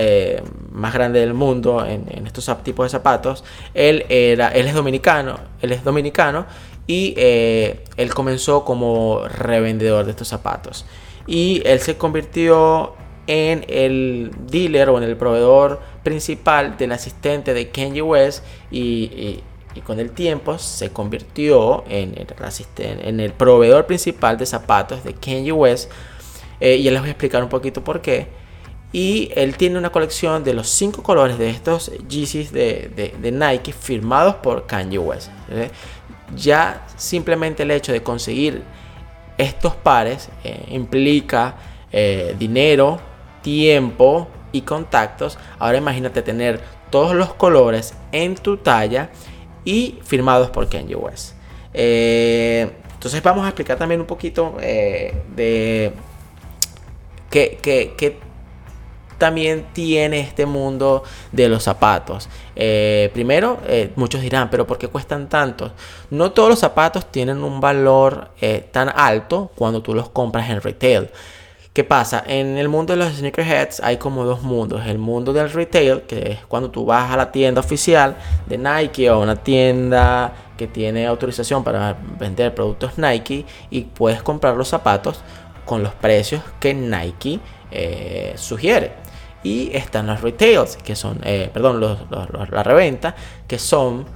más 0.71 0.95
grande 0.95 1.21
del 1.21 1.35
mundo 1.35 1.85
en, 1.85 2.07
en, 2.09 2.27
estos 2.27 2.51
tipos 2.65 2.87
de 2.87 2.89
zapatos. 2.89 3.45
Él, 3.75 4.07
era, 4.09 4.49
él 4.49 4.67
es 4.67 4.73
dominicano, 4.73 5.39
él 5.61 5.73
es 5.73 5.85
dominicano 5.85 6.47
y 6.91 7.15
eh, 7.17 7.85
él 7.97 8.13
comenzó 8.13 8.65
como 8.65 9.23
revendedor 9.29 10.07
de 10.07 10.11
estos 10.11 10.27
zapatos. 10.27 10.85
Y 11.25 11.63
él 11.65 11.79
se 11.79 11.97
convirtió 11.97 12.95
en 13.29 13.65
el 13.69 14.33
dealer 14.49 14.89
o 14.89 14.99
en 14.99 15.05
el 15.05 15.17
proveedor 15.17 15.81
principal 16.03 16.77
del 16.77 16.91
asistente 16.91 17.55
de 17.55 17.69
Kanye 17.69 18.03
West 18.03 18.45
y, 18.73 19.39
con 19.87 20.01
el 20.01 20.11
tiempo 20.11 20.59
se 20.59 20.91
convirtió 20.91 21.85
en 21.89 22.13
el, 22.19 22.27
en 23.07 23.21
el 23.21 23.33
proveedor 23.35 23.87
principal 23.87 24.37
de 24.37 24.47
zapatos 24.47 25.05
de 25.05 25.15
Kanye 25.15 25.53
West. 25.53 25.93
Eh, 26.59 26.75
y 26.75 26.91
les 26.91 26.99
voy 26.99 27.11
a 27.11 27.13
explicar 27.13 27.45
un 27.45 27.49
poquito 27.49 27.85
por 27.85 28.01
qué. 28.01 28.27
Y 28.93 29.31
él 29.37 29.57
tiene 29.57 29.79
una 29.79 29.91
colección 29.91 30.43
de 30.43 30.55
los 30.55 30.69
cinco 30.69 31.05
colores 31.05 31.39
de 31.39 31.51
estos 31.51 31.93
Yeezys 32.09 32.51
de, 32.51 33.15
Nike 33.33 33.73
firmados 33.73 34.35
por 34.35 34.67
Kanye 34.67 34.99
West. 34.99 35.31
Ya 36.37 36.87
simplemente 36.97 37.63
el 37.63 37.71
hecho 37.71 37.93
de 37.93 38.03
conseguir 38.03 38.63
estos 39.39 39.75
pares 39.75 40.29
eh, 40.45 40.67
implica 40.69 41.55
eh, 41.93 42.37
dinero, 42.39 43.01
tiempo 43.43 44.29
y 44.53 44.63
contactos. 44.63 45.39
Ahora 45.59 45.79
imagínate 45.79 46.23
tener 46.23 46.61
todos 46.91 47.15
los 47.15 47.35
colores 47.35 47.95
en 48.13 48.35
tu 48.35 48.59
talla 48.59 49.11
y 49.65 49.99
firmados 50.05 50.51
por 50.51 50.69
Kanye 50.69 50.95
West. 50.95 51.35
Eh, 51.73 52.71
entonces 52.93 53.23
vamos 53.23 53.45
a 53.45 53.49
explicar 53.49 53.79
también 53.79 54.01
un 54.01 54.07
poquito 54.07 54.57
de 54.59 55.93
qué, 57.31 58.19
también 59.21 59.69
tiene 59.73 60.19
este 60.19 60.47
mundo 60.47 61.05
de 61.31 61.49
los 61.49 61.63
zapatos. 61.63 62.29
primero, 63.15 63.59
muchos 63.95 64.21
dirán, 64.21 64.51
pero 64.51 64.67
¿por 64.67 64.79
qué 64.79 64.89
cuestan 64.89 65.29
tanto? 65.29 65.71
No 66.11 66.33
todos 66.33 66.49
los 66.49 66.59
zapatos 66.59 67.07
tienen 67.13 67.45
un 67.45 67.61
valor 67.61 68.31
tan 68.73 68.89
alto 68.89 69.53
cuando 69.55 69.81
tú 69.81 69.95
los 69.95 70.09
compras 70.09 70.51
en 70.51 70.61
retail. 70.61 71.09
¿Qué 71.73 71.85
pasa? 71.85 72.25
En 72.27 72.59
el 72.59 72.69
mundo 72.69 72.95
de 72.95 72.97
los 72.99 73.15
sneakerheads 73.15 73.79
hay 73.79 73.97
como 73.97 74.25
dos 74.25 74.43
mundos. 74.43 74.85
El 74.87 74.99
mundo 74.99 75.33
del 75.33 75.49
retail, 75.53 76.03
que 76.03 76.33
es 76.33 76.39
cuando 76.47 76.69
tú 76.69 76.85
vas 76.85 77.13
a 77.13 77.17
la 77.17 77.31
tienda 77.31 77.61
oficial 77.61 78.17
de 78.47 78.59
Nike 78.59 79.09
o 79.09 79.21
una 79.21 79.37
tienda 79.37 80.33
que 80.59 80.67
tiene 80.67 81.07
autorización 81.07 81.63
para 81.63 81.97
vender 82.19 82.53
productos 82.57 82.99
Nike 82.99 83.47
y 83.71 83.83
puedes 83.83 84.21
comprar 84.21 84.57
los 84.57 84.67
zapatos 84.67 85.23
con 85.65 85.85
los 85.85 85.95
precios 85.95 86.43
que 86.59 86.75
Nike 86.75 87.39
eh, 87.71 88.35
sugiere. 88.37 88.93
Y 89.43 89.75
están 89.75 90.07
los 90.07 90.21
retails, 90.21 90.77
que 90.77 90.95
son, 90.95 91.21
eh, 91.25 91.51
perdón, 91.53 91.81
la 91.81 92.63
reventa, 92.63 93.15
que 93.49 93.59
son 93.59 94.07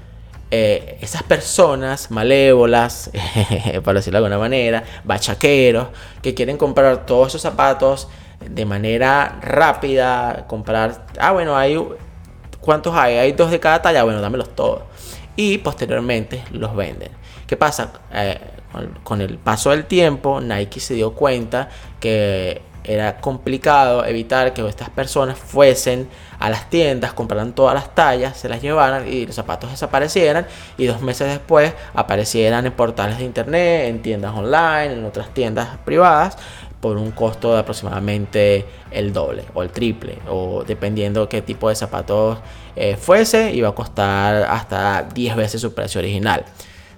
eh, 0.51 0.99
esas 1.01 1.23
personas 1.23 2.11
malévolas, 2.11 3.11
para 3.85 3.99
decirlo 3.99 4.21
de 4.21 4.27
alguna 4.27 4.39
manera, 4.39 4.85
bachaqueros, 5.05 5.89
que 6.23 6.35
quieren 6.35 6.57
comprar 6.57 7.07
todos 7.07 7.29
esos 7.29 7.43
zapatos 7.43 8.09
de 8.49 8.65
manera 8.67 9.39
rápida, 9.41 10.45
comprar, 10.47 11.07
ah, 11.19 11.33
bueno, 11.33 11.57
hay, 11.57 11.83
¿cuántos 12.61 12.95
hay? 12.95 13.17
Hay 13.17 13.33
dos 13.33 13.51
de 13.51 13.59
cada 13.59 13.81
talla, 13.81 14.05
bueno, 14.05 14.21
dámelos 14.21 14.55
todos. 14.55 14.83
Y 15.37 15.59
posteriormente 15.59 16.45
los 16.53 16.77
venden. 16.77 17.11
¿Qué 17.47 17.57
pasa? 17.57 17.93
Eh, 18.13 18.39
con 19.03 19.21
el 19.21 19.39
paso 19.39 19.71
del 19.71 19.87
tiempo, 19.87 20.41
Nike 20.41 20.81
se 20.81 20.95
dio 20.95 21.15
cuenta 21.15 21.69
que 22.01 22.63
era 22.85 23.17
complicado 23.21 24.05
evitar 24.05 24.53
que 24.53 24.67
estas 24.69 24.91
personas 24.91 25.39
fuesen 25.39 26.09
a 26.39 26.51
las 26.51 26.69
tiendas, 26.69 27.15
compraran 27.15 27.55
todas 27.55 27.75
las 27.75 27.95
tallas, 27.95 28.37
se 28.37 28.49
las 28.49 28.61
llevaran 28.61 29.09
y 29.11 29.27
los 29.27 29.35
zapatos 29.35 29.71
desaparecieran 29.71 30.47
y 30.77 30.87
dos 30.87 31.01
meses 31.01 31.29
después 31.29 31.73
aparecieran 31.95 32.67
en 32.67 32.73
portales 32.73 33.19
de 33.19 33.25
internet, 33.25 33.89
en 33.89 34.03
tiendas 34.03 34.35
online, 34.35 34.93
en 34.93 35.05
otras 35.05 35.33
tiendas 35.33 35.79
privadas 35.85 36.37
por 36.81 36.99
un 36.99 37.13
costo 37.13 37.55
de 37.55 37.61
aproximadamente 37.61 38.67
el 38.91 39.15
doble 39.15 39.45
o 39.55 39.63
el 39.63 39.71
triple 39.71 40.19
o 40.29 40.65
dependiendo 40.67 41.31
qué 41.31 41.41
tipo 41.41 41.71
de 41.71 41.75
zapatos 41.77 42.39
eh, 42.77 42.97
fuese 42.97 43.55
iba 43.55 43.71
a 43.71 43.73
costar 43.73 44.43
hasta 44.43 45.03
10 45.15 45.37
veces 45.37 45.63
su 45.63 45.73
precio 45.73 46.01
original. 46.01 46.45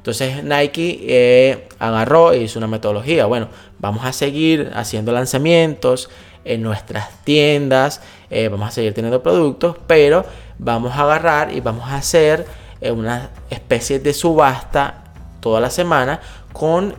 Entonces 0.06 0.44
Nike 0.44 1.00
eh, 1.08 1.66
agarró 1.80 2.32
y 2.32 2.44
hizo 2.44 2.60
una 2.60 2.68
metodología. 2.68 3.26
Bueno, 3.26 3.48
vamos 3.80 4.04
a 4.04 4.12
seguir 4.12 4.70
haciendo 4.72 5.10
lanzamientos 5.10 6.10
en 6.44 6.62
nuestras 6.62 7.24
tiendas, 7.24 8.00
eh, 8.30 8.46
vamos 8.46 8.68
a 8.68 8.70
seguir 8.70 8.94
teniendo 8.94 9.20
productos, 9.20 9.76
pero 9.88 10.24
vamos 10.58 10.92
a 10.96 11.02
agarrar 11.02 11.52
y 11.52 11.58
vamos 11.58 11.88
a 11.88 11.96
hacer 11.96 12.46
eh, 12.80 12.92
una 12.92 13.30
especie 13.50 13.98
de 13.98 14.14
subasta 14.14 15.02
toda 15.40 15.60
la 15.60 15.70
semana 15.70 16.20
con 16.52 16.94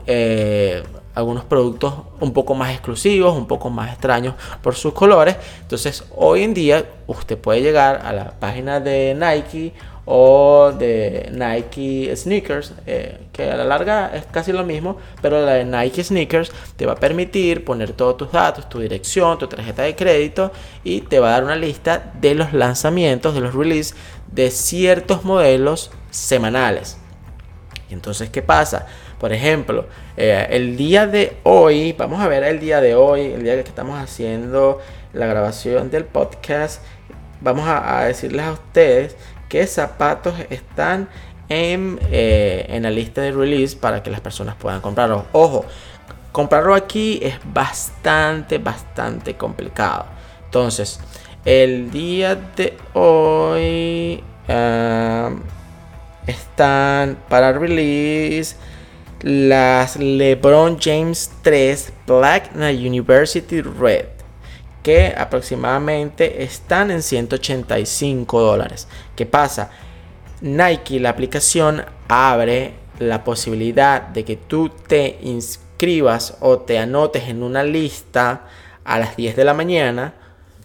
algunos 1.15 1.46
productos 1.46 1.93
un 2.20 2.34
poco 2.34 2.56
más 2.56 2.72
exclusivos, 2.72 3.38
un 3.38 3.48
poco 3.48 3.70
más 3.70 3.93
extraños 3.93 4.36
por 4.62 4.76
sus 4.76 4.91
colores. 4.91 5.38
Entonces 5.62 6.04
hoy 6.13 6.43
en 6.43 6.54
día 6.54 6.86
usted 7.08 7.38
puede 7.38 7.62
llegar 7.62 8.02
a 8.04 8.12
la 8.12 8.32
página 8.32 8.82
de 8.82 9.15
Nike 9.15 9.74
o 10.10 10.72
de 10.72 11.30
Nike 11.34 12.15
Sneakers, 12.15 12.74
eh, 12.86 13.17
que 13.34 13.52
a 13.52 13.58
la 13.58 13.65
larga 13.65 14.10
es 14.15 14.26
casi 14.26 14.54
lo 14.54 14.63
mismo, 14.63 14.96
pero 15.22 15.46
la 15.46 15.56
de 15.56 15.65
Nike 15.65 16.02
Sneakers 16.02 16.50
te 16.78 16.86
va 16.86 16.93
a 16.93 16.96
permitir 16.96 17.65
poner 17.65 17.91
todos 17.91 18.15
tus 18.15 18.32
datos, 18.32 18.70
tu 18.70 18.80
dirección, 18.80 19.38
tu 19.38 19.48
tarjeta 19.48 19.84
de 19.84 19.98
crédito 19.98 20.54
y 20.86 21.02
te 21.02 21.20
va 21.20 21.28
a 21.28 21.32
dar 21.32 21.43
una 21.43 21.58
lista 21.58 22.13
de 22.22 22.36
los 22.36 22.54
lanzamientos, 22.54 23.36
de 23.36 23.41
los 23.41 23.54
releases 23.54 23.98
de 24.32 24.50
ciertos 24.50 25.26
modelos 25.26 25.91
semanales. 26.10 26.98
Y 27.89 27.93
entonces, 27.93 28.30
¿qué 28.30 28.41
pasa? 28.41 28.88
Por 29.20 29.34
ejemplo, 29.34 29.88
eh, 30.15 30.48
el 30.52 30.78
día 30.78 31.06
de 31.06 31.36
hoy, 31.43 31.91
vamos 31.91 32.22
a 32.22 32.30
ver 32.30 32.46
el 32.46 32.62
día 32.62 32.80
de 32.80 32.96
hoy, 32.96 33.34
el 33.34 33.43
día 33.43 33.56
que 33.56 33.70
estamos 33.70 34.00
haciendo 34.00 34.80
la 35.12 35.26
grabación 35.26 35.91
del 35.91 36.06
podcast, 36.06 36.82
vamos 37.41 37.67
a 37.67 38.06
decirles 38.06 38.46
a 38.46 38.54
ustedes 38.54 39.17
qué 39.50 39.66
zapatos 39.68 40.36
están 40.50 41.10
eh, 41.50 42.66
en, 42.70 42.84
la 42.84 42.92
lista 42.92 43.22
de 43.22 43.32
release 43.32 43.78
para 43.78 44.04
que 44.04 44.10
las 44.10 44.20
personas 44.20 44.56
puedan 44.56 44.82
comprarlo. 44.82 45.26
Ojo, 45.32 45.66
comprarlo 46.32 46.76
aquí 46.76 47.20
es 47.22 47.36
bastante, 47.54 48.58
bastante 48.58 49.36
complicado. 49.36 50.06
Entonces, 50.46 51.00
el 51.46 51.90
día 51.92 52.36
de 52.36 52.78
hoy 52.94 54.24
um, 54.50 55.42
están 56.26 57.18
para 57.30 57.54
release 57.54 58.58
las 59.22 59.96
LeBron 59.96 60.78
James 60.80 61.32
3 61.42 61.94
Black 62.06 62.52
University 62.56 63.62
Red 63.62 64.16
que 64.88 65.13
aproximadamente 65.17 66.43
están 66.43 66.91
en 66.91 67.04
185 67.04 68.39
dólares. 68.39 68.88
¿Qué 69.17 69.26
pasa? 69.26 69.69
Nike, 70.39 71.02
la 71.02 71.10
aplicación, 71.10 71.84
abre 72.08 72.73
la 73.00 73.26
posibilidad 73.26 74.02
de 74.02 74.23
que 74.23 74.38
tú 74.38 74.69
te 74.69 75.19
inscribas 75.23 76.38
o 76.39 76.60
te 76.60 76.80
anotes 76.80 77.28
en 77.28 77.43
una 77.43 77.65
lista 77.65 78.45
a 78.86 78.97
las 78.97 79.17
10 79.17 79.36
de 79.36 79.43
la 79.43 79.54
mañana. 79.54 80.13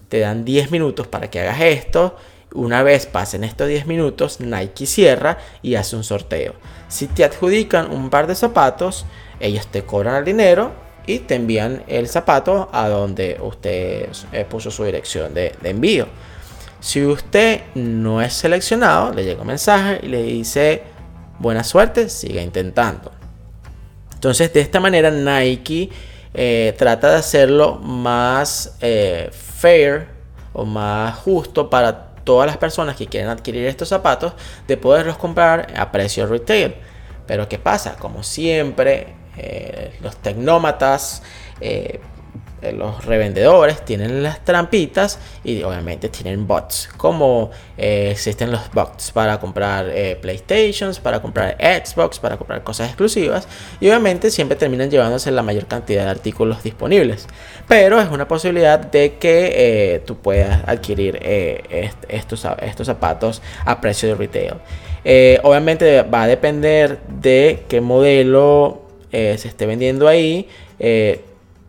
Te 0.08 0.20
dan 0.20 0.44
10 0.44 0.70
minutos 0.70 1.08
para 1.08 1.28
que 1.28 1.40
hagas 1.40 1.60
esto. 1.60 2.16
Una 2.54 2.84
vez 2.84 3.06
pasen 3.06 3.42
estos 3.42 3.66
10 3.66 3.86
minutos, 3.88 4.38
Nike 4.38 4.86
cierra 4.86 5.38
y 5.62 5.74
hace 5.74 5.96
un 5.96 6.04
sorteo. 6.04 6.54
Si 6.86 7.08
te 7.08 7.24
adjudican 7.24 7.90
un 7.90 8.08
par 8.08 8.28
de 8.28 8.36
zapatos, 8.36 9.04
ellos 9.40 9.66
te 9.66 9.82
cobran 9.82 10.14
el 10.14 10.24
dinero 10.24 10.91
y 11.06 11.20
te 11.20 11.34
envían 11.34 11.82
el 11.86 12.08
zapato 12.08 12.68
a 12.72 12.88
donde 12.88 13.38
usted 13.42 14.08
eh, 14.32 14.44
puso 14.48 14.70
su 14.70 14.84
dirección 14.84 15.34
de, 15.34 15.54
envío. 15.64 16.06
Si 16.80 17.04
usted 17.04 17.62
no 17.74 18.20
es 18.20 18.32
seleccionado, 18.32 19.12
le 19.12 19.24
llega 19.24 19.40
un 19.40 19.46
mensaje 19.46 20.00
y 20.02 20.08
le 20.08 20.22
dice 20.22 20.82
buena 21.38 21.64
suerte, 21.64 22.08
siga 22.08 22.42
intentando. 22.42 23.12
Entonces 24.14 24.52
de 24.52 24.60
esta 24.60 24.80
manera 24.80 25.10
Nike 25.10 25.90
eh, 26.34 26.74
trata 26.78 27.10
de 27.10 27.16
hacerlo 27.16 27.76
más 27.76 28.76
eh, 28.80 29.30
fair 29.32 30.08
o 30.52 30.64
más 30.64 31.16
justo 31.18 31.68
para 31.68 32.12
todas 32.24 32.46
las 32.46 32.56
personas 32.56 32.96
que 32.96 33.06
quieren 33.06 33.30
adquirir 33.30 33.66
estos 33.66 33.88
zapatos 33.88 34.32
de 34.68 34.76
poderlos 34.76 35.16
comprar 35.16 35.72
a 35.76 35.90
precio 35.90 36.26
retail. 36.26 36.74
Pero 37.26 37.48
¿qué 37.48 37.58
pasa? 37.58 37.96
Como 37.96 38.22
siempre 38.22 39.21
eh, 39.36 39.92
los 40.02 40.16
tecnómatas, 40.16 41.22
eh, 41.60 42.00
eh, 42.60 42.72
los 42.72 43.04
revendedores 43.04 43.82
tienen 43.82 44.22
las 44.22 44.44
trampitas 44.44 45.18
y 45.42 45.62
obviamente 45.62 46.10
tienen 46.10 46.46
bots. 46.46 46.90
Como 46.96 47.50
existen 47.76 48.52
los 48.52 48.70
bots 48.72 49.10
para 49.10 49.40
comprar 49.40 49.86
PlayStations, 50.20 51.00
para 51.00 51.20
comprar 51.20 51.56
Xbox, 51.58 52.20
para 52.20 52.36
comprar 52.36 52.62
cosas 52.62 52.88
exclusivas. 52.88 53.48
Y 53.80 53.88
obviamente 53.88 54.30
siempre 54.30 54.56
terminan 54.56 54.90
llevándose 54.90 55.32
la 55.32 55.42
mayor 55.42 55.66
cantidad 55.66 56.04
de 56.04 56.10
artículos 56.10 56.62
disponibles. 56.62 57.26
Pero 57.66 58.00
es 58.00 58.08
una 58.10 58.28
posibilidad 58.28 58.78
de 58.78 59.14
que 59.14 60.02
tú 60.06 60.18
puedas 60.18 60.62
adquirir 60.68 61.18
estos, 62.08 62.46
estos 62.60 62.86
zapatos 62.86 63.42
a 63.64 63.80
precio 63.80 64.10
de 64.10 64.14
retail. 64.14 64.54
obviamente 65.42 66.02
va 66.02 66.22
a 66.22 66.26
depender 66.28 67.00
de 67.08 67.64
qué 67.68 67.80
modelo 67.80 68.81
eh, 69.12 69.36
se 69.38 69.48
esté 69.48 69.66
vendiendo 69.66 70.08
ahí. 70.08 70.48
Eh, 70.78 71.24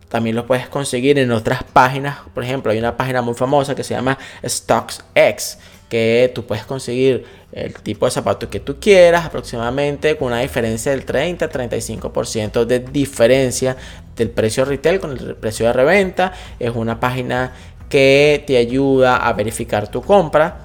también 0.08 0.36
lo 0.36 0.46
puedes 0.46 0.68
conseguir 0.68 1.18
en 1.18 1.32
otras 1.32 1.64
páginas. 1.64 2.18
Por 2.32 2.44
ejemplo, 2.44 2.70
hay 2.70 2.78
una 2.78 2.96
página 2.96 3.20
muy 3.20 3.34
famosa 3.34 3.74
que 3.74 3.82
se 3.82 3.94
llama 3.94 4.16
StocksX, 4.46 5.58
que 5.88 6.30
tú 6.34 6.46
puedes 6.46 6.64
conseguir 6.64 7.26
el 7.52 7.74
tipo 7.74 8.06
de 8.06 8.12
zapato 8.12 8.48
que 8.48 8.60
tú 8.60 8.78
quieras, 8.80 9.26
aproximadamente 9.26 10.16
con 10.16 10.28
una 10.28 10.40
diferencia 10.40 10.92
del 10.92 11.04
30-35% 11.04 12.64
de 12.64 12.80
diferencia 12.80 13.76
del 14.16 14.30
precio 14.30 14.64
retail 14.64 15.00
con 15.00 15.12
el 15.12 15.36
precio 15.36 15.66
de 15.66 15.72
reventa. 15.72 16.32
Es 16.58 16.70
una 16.74 17.00
página 17.00 17.52
que 17.88 18.42
te 18.46 18.56
ayuda 18.56 19.16
a 19.16 19.32
verificar 19.32 19.88
tu 19.88 20.00
compra. 20.00 20.60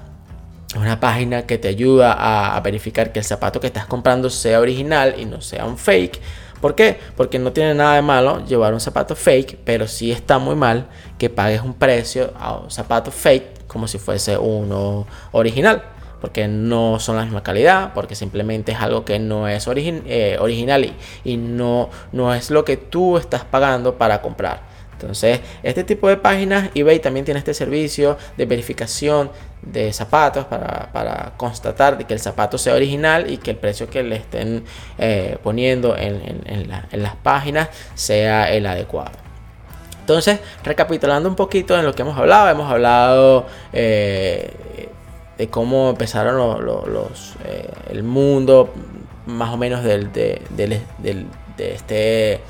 Una 0.76 1.00
página 1.00 1.46
que 1.46 1.58
te 1.58 1.66
ayuda 1.66 2.12
a, 2.12 2.56
a 2.56 2.60
verificar 2.60 3.12
que 3.12 3.18
el 3.18 3.24
zapato 3.24 3.58
que 3.58 3.66
estás 3.66 3.86
comprando 3.86 4.30
sea 4.30 4.60
original 4.60 5.16
y 5.18 5.24
no 5.24 5.40
sea 5.40 5.64
un 5.64 5.76
fake. 5.76 6.20
¿Por 6.60 6.74
qué? 6.74 6.98
Porque 7.16 7.38
no 7.38 7.52
tiene 7.52 7.74
nada 7.74 7.94
de 7.94 8.02
malo 8.02 8.44
llevar 8.44 8.74
un 8.74 8.80
zapato 8.80 9.16
fake, 9.16 9.58
pero 9.64 9.88
sí 9.88 10.12
está 10.12 10.38
muy 10.38 10.54
mal 10.54 10.88
que 11.18 11.30
pagues 11.30 11.62
un 11.62 11.74
precio 11.74 12.32
a 12.38 12.58
un 12.58 12.70
zapato 12.70 13.10
fake 13.10 13.66
como 13.66 13.88
si 13.88 13.98
fuese 13.98 14.36
uno 14.36 15.06
original. 15.32 15.82
Porque 16.20 16.48
no 16.48 17.00
son 17.00 17.16
la 17.16 17.24
misma 17.24 17.42
calidad, 17.42 17.94
porque 17.94 18.14
simplemente 18.14 18.72
es 18.72 18.78
algo 18.78 19.06
que 19.06 19.18
no 19.18 19.48
es 19.48 19.66
eh, 19.66 20.36
original 20.38 20.84
y, 20.84 20.94
y 21.24 21.38
no, 21.38 21.88
no 22.12 22.34
es 22.34 22.50
lo 22.50 22.62
que 22.62 22.76
tú 22.76 23.16
estás 23.16 23.44
pagando 23.44 23.96
para 23.96 24.20
comprar. 24.20 24.69
Entonces, 25.00 25.40
este 25.62 25.82
tipo 25.82 26.08
de 26.08 26.18
páginas, 26.18 26.68
eBay 26.74 26.98
también 27.00 27.24
tiene 27.24 27.38
este 27.38 27.54
servicio 27.54 28.18
de 28.36 28.44
verificación 28.44 29.30
de 29.62 29.92
zapatos 29.94 30.44
para, 30.44 31.32
constatar 31.38 31.96
de 31.96 32.04
que 32.04 32.12
el 32.12 32.20
zapato 32.20 32.58
sea 32.58 32.74
original 32.74 33.30
y 33.30 33.38
que 33.38 33.52
el 33.52 33.56
precio 33.56 33.88
que 33.88 34.02
le 34.02 34.16
estén 34.16 34.62
eh, 34.98 35.38
poniendo 35.42 35.96
en, 35.96 36.68
las 36.68 37.16
páginas 37.16 37.70
sea 37.94 38.52
el 38.52 38.66
adecuado. 38.66 39.12
Entonces, 40.00 40.40
recapitulando 40.64 41.28
un 41.28 41.36
poquito 41.36 41.78
en 41.78 41.86
lo 41.86 41.94
que 41.94 42.02
hemos 42.02 42.18
hablado, 42.18 42.50
hemos 42.50 42.70
hablado 42.70 43.46
eh, 43.72 44.52
de 45.38 45.48
cómo 45.48 45.90
empezaron 45.90 46.36
los, 46.66 47.36
eh, 47.46 47.70
el 47.90 48.02
mundo 48.02 48.74
más 49.24 49.50
o 49.54 49.56
menos 49.56 49.82
del, 49.82 50.12
de 50.12 50.82
este 51.56 52.40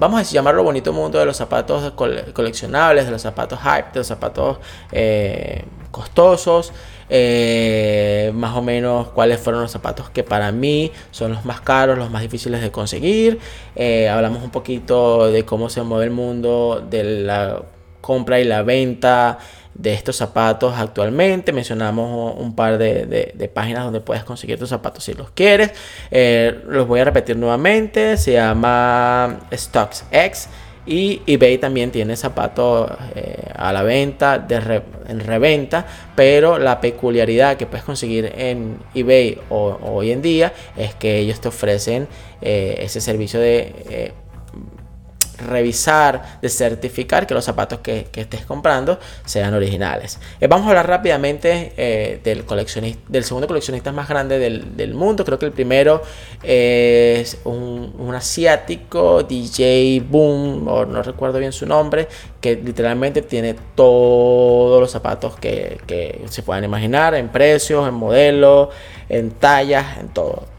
vamos 0.00 0.18
a 0.18 0.22
llamarlo 0.22 0.62
bonito 0.62 0.94
mundo 0.94 1.18
de 1.18 1.26
los 1.26 1.36
zapatos 1.36 1.92
coleccionables, 1.92 3.04
de 3.04 3.10
los 3.10 3.20
zapatos 3.20 3.60
hype, 3.60 3.92
de 3.92 4.00
los 4.00 4.06
zapatos 4.06 4.58
eh, 4.90 5.64
costosos. 5.90 6.72
Eh, 7.12 8.30
más 8.34 8.56
o 8.56 8.62
menos 8.62 9.08
cuáles 9.08 9.40
fueron 9.40 9.62
los 9.62 9.72
zapatos 9.72 10.10
que 10.10 10.22
para 10.22 10.52
mí 10.52 10.92
son 11.10 11.32
los 11.32 11.44
más 11.44 11.60
caros, 11.60 11.98
los 11.98 12.10
más 12.10 12.22
difíciles 12.22 12.62
de 12.62 12.70
conseguir. 12.70 13.40
Eh, 13.76 14.08
hablamos 14.08 14.42
un 14.42 14.50
poquito 14.50 15.30
de 15.30 15.44
cómo 15.44 15.68
se 15.68 15.82
mueve 15.82 16.04
el 16.04 16.12
mundo 16.12 16.84
de 16.88 17.04
la 17.04 17.62
compra 18.00 18.40
y 18.40 18.44
la 18.44 18.62
venta 18.62 19.38
de 19.74 19.94
estos 19.94 20.16
zapatos 20.16 20.74
actualmente. 20.76 21.52
Mencionamos 21.52 22.34
un 22.38 22.54
par 22.54 22.78
de, 22.78 23.50
páginas 23.52 23.84
donde 23.84 24.00
puedes 24.00 24.24
conseguir 24.24 24.58
tus 24.58 24.68
zapatos 24.68 25.04
si 25.04 25.14
los 25.14 25.30
quieres. 25.30 25.72
Eh, 26.10 26.62
los 26.66 26.86
voy 26.86 27.00
a 27.00 27.04
repetir 27.04 27.36
nuevamente. 27.36 28.16
Se 28.16 28.32
llama 28.32 29.40
StocksX. 29.52 30.48
Y 30.86 31.20
eBay 31.26 31.58
también 31.58 31.90
tiene 31.90 32.16
zapatos 32.16 32.90
eh, 33.14 33.52
a 33.54 33.72
la 33.72 33.82
venta, 33.82 34.38
de 34.38 34.82
en 35.06 35.20
reventa, 35.20 35.86
pero 36.16 36.58
la 36.58 36.80
peculiaridad 36.80 37.58
que 37.58 37.66
puedes 37.66 37.84
conseguir 37.84 38.32
en 38.34 38.78
eBay 38.94 39.38
hoy 39.50 40.10
en 40.10 40.22
día 40.22 40.52
es 40.76 40.94
que 40.94 41.18
ellos 41.18 41.40
te 41.40 41.48
ofrecen 41.48 42.08
eh, 42.40 42.78
ese 42.80 43.00
servicio 43.02 43.38
de 43.38 44.14
revisar, 45.40 46.40
de 46.40 46.48
certificar 46.48 47.26
que 47.26 47.34
los 47.34 47.44
zapatos 47.44 47.80
que, 47.80 48.08
estés 48.14 48.44
comprando 48.44 48.98
sean 49.24 49.54
originales. 49.54 50.18
Eh, 50.40 50.46
vamos 50.46 50.66
a 50.66 50.70
hablar 50.70 50.88
rápidamente 50.88 51.72
eh, 51.76 52.20
del, 52.22 52.44
coleccionista, 52.44 53.00
del 53.08 53.24
segundo 53.24 53.46
coleccionista 53.46 53.92
más 53.92 54.08
grande 54.08 54.38
del, 54.38 54.94
mundo. 54.94 55.24
Creo 55.24 55.38
que 55.38 55.46
el 55.46 55.52
primero 55.52 56.02
es 56.42 57.38
un, 57.44 58.12
asiático, 58.14 59.22
DJ 59.22 60.02
Boom, 60.08 60.66
o 60.68 60.84
no 60.84 61.02
recuerdo 61.02 61.38
bien 61.38 61.52
su 61.52 61.64
nombre, 61.64 62.08
que 62.40 62.56
literalmente 62.56 63.22
tiene 63.22 63.54
todos 63.74 64.80
los 64.80 64.90
zapatos 64.90 65.36
que, 65.36 65.78
que 65.86 66.22
se 66.28 66.42
puedan 66.42 66.64
imaginar, 66.64 67.14
en 67.14 67.28
precios, 67.28 67.88
en 67.88 67.94
modelos, 67.94 68.68
en 69.08 69.30
tallas, 69.30 69.98
en 69.98 70.08
todo. 70.08 70.49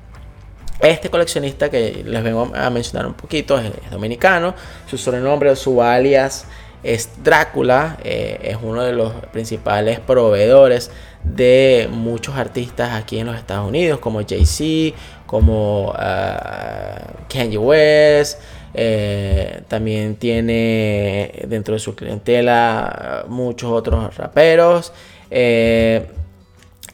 Este 0.82 1.10
coleccionista 1.12 1.70
que 1.70 2.04
les 2.04 2.24
vengo 2.24 2.52
a 2.56 2.70
mencionar 2.72 3.06
un 3.06 3.14
poquito 3.14 3.60
es, 3.60 3.72
dominicano. 3.92 4.56
Su 4.90 4.98
sobrenombre 4.98 5.56
su 5.56 5.82
alias 5.82 6.46
es 6.82 7.24
Drácula. 7.24 7.98
Eh, 8.04 8.40
es 8.42 8.58
uno 8.62 8.82
de 8.82 8.94
los 8.94 9.14
principales 9.32 10.00
proveedores 10.00 10.90
de 11.24 11.88
muchos 11.92 12.36
artistas 12.36 12.94
aquí 12.94 13.20
en 13.20 13.28
los 13.28 13.38
Estados 13.38 13.68
Unidos, 13.68 14.00
como 14.00 14.22
Jay-Z, 14.28 14.98
como 15.28 15.90
uh, 15.90 15.94
Kanye 17.30 17.60
West. 17.60 18.40
Eh, 18.74 19.62
también 19.68 20.16
tiene 20.16 21.44
dentro 21.48 21.76
de 21.76 21.80
su 21.80 21.94
clientela 21.94 23.26
muchos 23.28 23.72
otros 23.72 24.18
raperos. 24.18 24.94
Eh, 25.30 26.08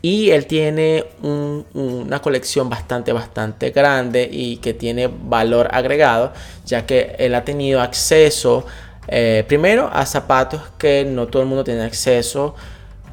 y 0.07 0.31
él 0.31 0.45
tiene 0.45 1.03
una 1.21 2.21
colección 2.21 2.69
bastante, 2.69 3.11
bastante 3.11 3.71
grande 3.71 4.29
y 4.31 4.55
que 4.57 4.73
tiene 4.73 5.07
valor 5.07 5.67
agregado, 5.69 6.31
ya 6.65 6.85
que 6.85 7.17
él 7.19 7.35
ha 7.35 7.43
tenido 7.43 7.81
acceso, 7.81 8.65
eh, 9.09 9.43
primero, 9.49 9.89
a 9.91 10.05
zapatos 10.05 10.61
que 10.77 11.03
no 11.03 11.27
todo 11.27 11.41
el 11.41 11.49
mundo 11.49 11.65
tiene 11.65 11.83
acceso 11.83 12.55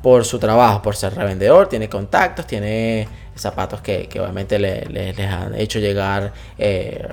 por 0.04 0.24
su 0.24 0.38
trabajo, 0.38 0.82
por 0.82 0.94
ser 0.94 1.16
revendedor, 1.16 1.68
tiene 1.68 1.88
contactos, 1.88 2.46
tiene 2.46 3.08
zapatos 3.34 3.80
que, 3.80 4.08
obviamente 4.20 4.60
le, 4.60 4.84
les 4.84 5.18
han 5.18 5.52
hecho 5.56 5.80
llegar 5.80 6.32
eh, 6.56 7.08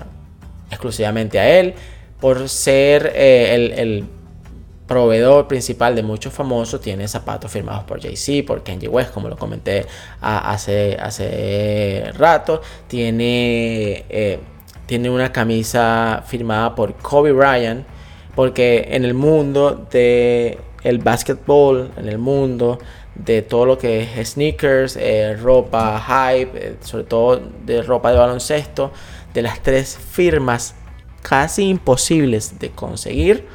exclusivamente 0.69 1.39
a 1.39 1.59
él, 1.59 1.73
por 2.19 2.47
ser 2.47 3.13
eh, 3.15 3.73
el 3.77 4.05
proveedor 4.91 5.47
principal 5.47 5.95
de 5.95 6.03
muchos 6.03 6.33
famosos 6.33 6.81
tiene 6.81 7.07
zapatos 7.07 7.49
firmados 7.49 7.85
por 7.85 8.01
Jay-Z, 8.01 8.45
por 8.45 8.61
Kanye 8.61 8.89
West, 8.89 9.13
como 9.13 9.29
lo 9.29 9.37
comenté 9.37 9.85
hace, 10.19 10.97
hace 10.99 12.11
rato. 12.17 12.61
Tiene, 12.89 14.03
eh, 14.09 14.37
tiene 14.85 15.09
una 15.09 15.31
camisa 15.31 16.25
firmada 16.27 16.75
por 16.75 16.95
Kobe 16.95 17.31
Bryant, 17.31 17.85
porque 18.35 18.89
en 18.91 19.05
el 19.05 19.13
mundo 19.13 19.87
de 19.89 20.57
el 20.83 20.97
basketball, 20.97 21.91
en 21.95 22.09
el 22.09 22.17
mundo 22.17 22.77
de 23.15 23.43
todo 23.43 23.65
lo 23.65 23.77
que 23.77 24.01
es 24.01 24.31
sneakers, 24.31 24.97
eh, 24.97 25.37
ropa 25.41 26.03
hype, 26.05 26.51
eh, 26.53 26.75
sobre 26.81 27.05
todo 27.05 27.41
de 27.65 27.81
ropa 27.81 28.11
de 28.11 28.17
baloncesto, 28.17 28.91
de 29.33 29.41
las 29.41 29.63
tres 29.63 29.97
firmas 29.97 30.75
casi 31.21 31.69
imposibles 31.69 32.59
de 32.59 32.71
conseguir 32.71 33.47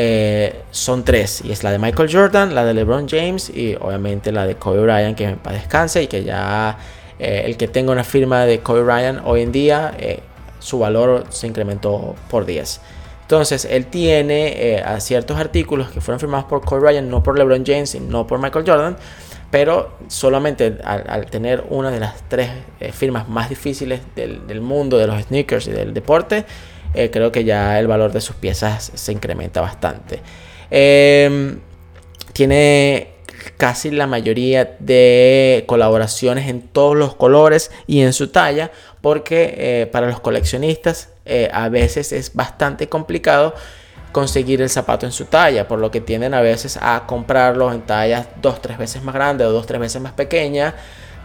eh, 0.00 0.54
son 0.70 1.02
tres. 1.02 1.42
Y 1.44 1.50
es 1.50 1.64
la 1.64 1.72
de 1.72 1.80
Michael 1.80 2.08
Jordan, 2.12 2.54
la 2.54 2.64
de 2.64 2.72
LeBron 2.72 3.08
James 3.08 3.50
y 3.50 3.74
obviamente 3.80 4.30
la 4.30 4.46
de 4.46 4.54
Kobe 4.54 4.80
Bryant, 4.80 5.18
que 5.18 5.30
para 5.30 5.56
descanse 5.56 6.04
y 6.04 6.06
que 6.06 6.22
ya 6.22 6.78
eh, 7.18 7.42
el 7.46 7.56
que 7.56 7.66
tenga 7.66 7.90
una 7.90 8.04
firma 8.04 8.44
de 8.44 8.60
Kobe 8.60 8.82
Bryant 8.82 9.22
hoy 9.24 9.42
en 9.42 9.50
día, 9.50 9.92
eh, 9.98 10.20
su 10.60 10.78
valor 10.78 11.24
se 11.30 11.48
incrementó 11.48 12.14
por 12.30 12.46
10. 12.46 12.80
Entonces, 13.22 13.64
él 13.64 13.86
tiene 13.86 14.82
ciertos 15.00 15.36
artículos 15.36 15.90
que 15.90 16.00
fueron 16.00 16.20
firmados 16.20 16.46
por 16.46 16.64
Kobe 16.64 16.80
Bryant, 16.80 17.10
no 17.10 17.20
por 17.24 17.36
LeBron 17.36 17.64
James 17.66 17.92
y 17.96 18.00
no 18.00 18.24
por 18.24 18.38
Michael 18.38 18.64
Jordan, 18.66 18.96
pero 19.50 19.96
solamente 20.06 20.78
al, 20.84 21.26
tener 21.26 21.64
una 21.70 21.90
de 21.90 21.98
las 21.98 22.22
tres 22.28 22.50
firmas 22.92 23.28
más 23.28 23.48
difíciles 23.48 24.00
del 24.14 24.60
mundo 24.60 24.96
de 24.96 25.08
los 25.08 25.20
sneakers 25.24 25.66
y 25.66 25.72
del 25.72 25.92
deporte, 25.92 26.46
eh, 26.94 27.10
creo 27.10 27.32
que 27.32 27.44
ya 27.44 27.78
el 27.78 27.86
valor 27.86 28.12
de 28.12 28.20
sus 28.20 28.36
piezas 28.36 28.90
se 28.94 29.12
incrementa 29.12 29.60
bastante. 29.60 30.20
Em, 30.70 31.60
tiene 32.32 33.18
casi 33.56 33.90
la 33.90 34.06
mayoría 34.06 34.76
de 34.78 35.64
colaboraciones 35.66 36.48
en 36.48 36.62
todos 36.62 36.96
los 36.96 37.14
colores 37.14 37.70
y 37.86 38.00
en 38.00 38.12
su 38.12 38.28
talla, 38.28 38.70
porque 39.00 39.54
eh, 39.56 39.86
para 39.86 40.08
los 40.08 40.20
coleccionistas 40.20 41.10
eh, 41.24 41.48
a 41.52 41.68
veces 41.68 42.12
es 42.12 42.34
bastante 42.34 42.88
complicado 42.88 43.54
conseguir 44.12 44.62
el 44.62 44.70
zapato 44.70 45.06
en 45.06 45.12
su 45.12 45.26
talla, 45.26 45.68
por 45.68 45.78
lo 45.78 45.90
que 45.90 46.00
tienden 46.00 46.34
a 46.34 46.40
veces 46.40 46.78
a 46.80 47.04
comprarlo 47.06 47.72
en 47.72 47.82
tallas 47.82 48.26
dos, 48.40 48.60
tres 48.62 48.78
veces 48.78 49.02
más 49.02 49.14
grandes 49.14 49.46
o 49.46 49.52
dos, 49.52 49.66
tres 49.66 49.80
veces 49.80 50.00
más 50.00 50.12
pequeñas 50.12 50.74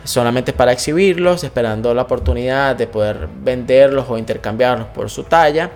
solamente 0.03 0.53
para 0.53 0.71
exhibirlos, 0.71 1.43
esperando 1.43 1.93
la 1.93 2.03
oportunidad 2.03 2.75
de 2.75 2.87
poder 2.87 3.27
venderlos 3.41 4.05
o 4.09 4.17
intercambiarlos 4.17 4.87
por 4.87 5.09
su 5.09 5.23
talla. 5.23 5.71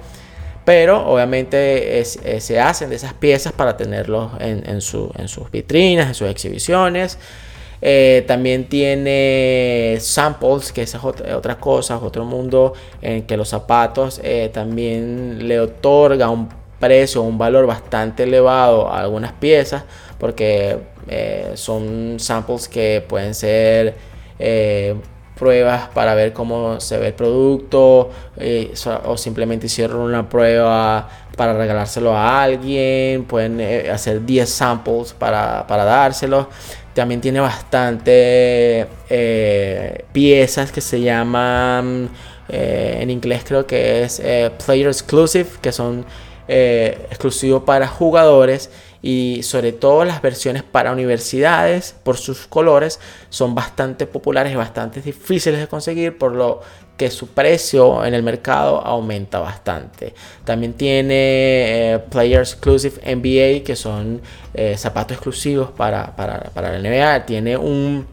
Pero 0.66 1.08
obviamente 1.08 2.02
eh, 2.02 2.42
se 2.42 2.60
hacen 2.60 2.90
de 2.90 2.98
esas 2.98 3.14
piezas 3.14 3.54
para 3.54 3.78
tenerlos 3.78 4.32
en, 4.40 4.82
sus 4.82 5.12
vitrinas, 5.50 6.08
en 6.10 6.14
sus 6.14 6.28
exhibiciones. 6.28 7.18
Eh, 7.82 8.26
también 8.28 8.68
tiene 8.68 9.98
samples, 10.02 10.74
que 10.74 10.82
esa 10.82 10.98
es 10.98 11.04
otra, 11.06 11.58
cosa, 11.58 11.98
otro 12.00 12.26
mundo 12.26 12.74
en 13.02 13.24
que 13.24 13.38
los 13.38 13.48
zapatos 13.48 14.20
eh, 14.24 14.50
también 14.52 15.48
le 15.48 15.60
otorga 15.62 16.30
un 16.30 16.50
precio, 16.80 17.22
un 17.22 17.38
valor 17.38 17.66
bastante 17.66 18.24
elevado 18.24 18.90
a 18.92 19.00
algunas 19.00 19.32
piezas, 19.32 19.86
porque 20.20 20.78
son 21.54 22.18
samples 22.20 22.68
que 22.68 23.02
pueden 23.08 23.34
ser 23.34 23.96
eh, 24.40 24.96
pruebas 25.38 25.90
para 25.90 26.16
ver 26.16 26.34
cómo 26.34 26.80
se 26.80 26.98
ve 26.98 27.08
el 27.08 27.14
producto 27.14 28.10
eh, 28.38 28.74
o 29.06 29.18
simplemente 29.18 29.68
hicieron 29.68 29.98
una 30.00 30.28
prueba 30.28 31.08
para 31.36 31.54
regalárselo 31.54 32.16
a 32.16 32.42
alguien, 32.42 33.26
pueden 33.26 33.62
eh, 33.62 33.92
hacer 33.92 34.26
10 34.26 34.50
samples 34.50 35.14
para, 35.14 35.68
para 35.68 35.84
dárselo. 35.84 36.50
También 36.96 37.22
tiene 37.22 37.40
bastante 37.40 38.88
piezas 40.12 40.72
que 40.72 40.82
se 40.82 41.00
llaman, 41.00 42.10
en 42.50 43.10
inglés 43.12 43.44
creo 43.46 43.68
que 43.68 44.02
es 44.02 44.20
Player 44.66 44.88
Exclusive, 44.88 45.48
que 45.62 45.72
son 45.72 46.04
exclusivos 46.48 47.62
para 47.62 47.88
jugadores 47.88 48.72
y 49.08 49.42
sobre 49.42 49.72
todo 49.72 50.04
las 50.04 50.22
versiones 50.22 50.64
para 50.64 50.92
universidades 50.92 51.96
por 52.04 52.18
sus 52.18 52.46
colores 52.46 53.00
son 53.30 53.56
bastante 53.56 54.06
populares 54.06 54.52
y 54.52 54.58
bastante 54.58 55.02
difíciles 55.02 55.62
de 55.62 55.68
conseguir 55.68 56.18
por 56.18 56.34
lo 56.34 56.60
que 56.98 57.10
su 57.10 57.28
precio 57.28 58.04
en 58.04 58.14
el 58.14 58.22
mercado 58.22 58.86
aumenta 58.86 59.40
bastante. 59.40 60.14
También 60.44 60.74
tiene 60.74 61.14
eh, 61.94 62.00
Player 62.10 62.42
Exclusive 62.42 63.00
NBA 63.06 63.64
que 63.64 63.78
son 63.78 64.22
eh, 64.54 64.76
zapatos 64.78 65.16
exclusivos 65.16 65.72
para, 65.72 66.14
para, 66.14 66.52
la 66.54 66.78
NBA. 66.78 67.26
Tiene 67.26 67.56
un 67.56 68.06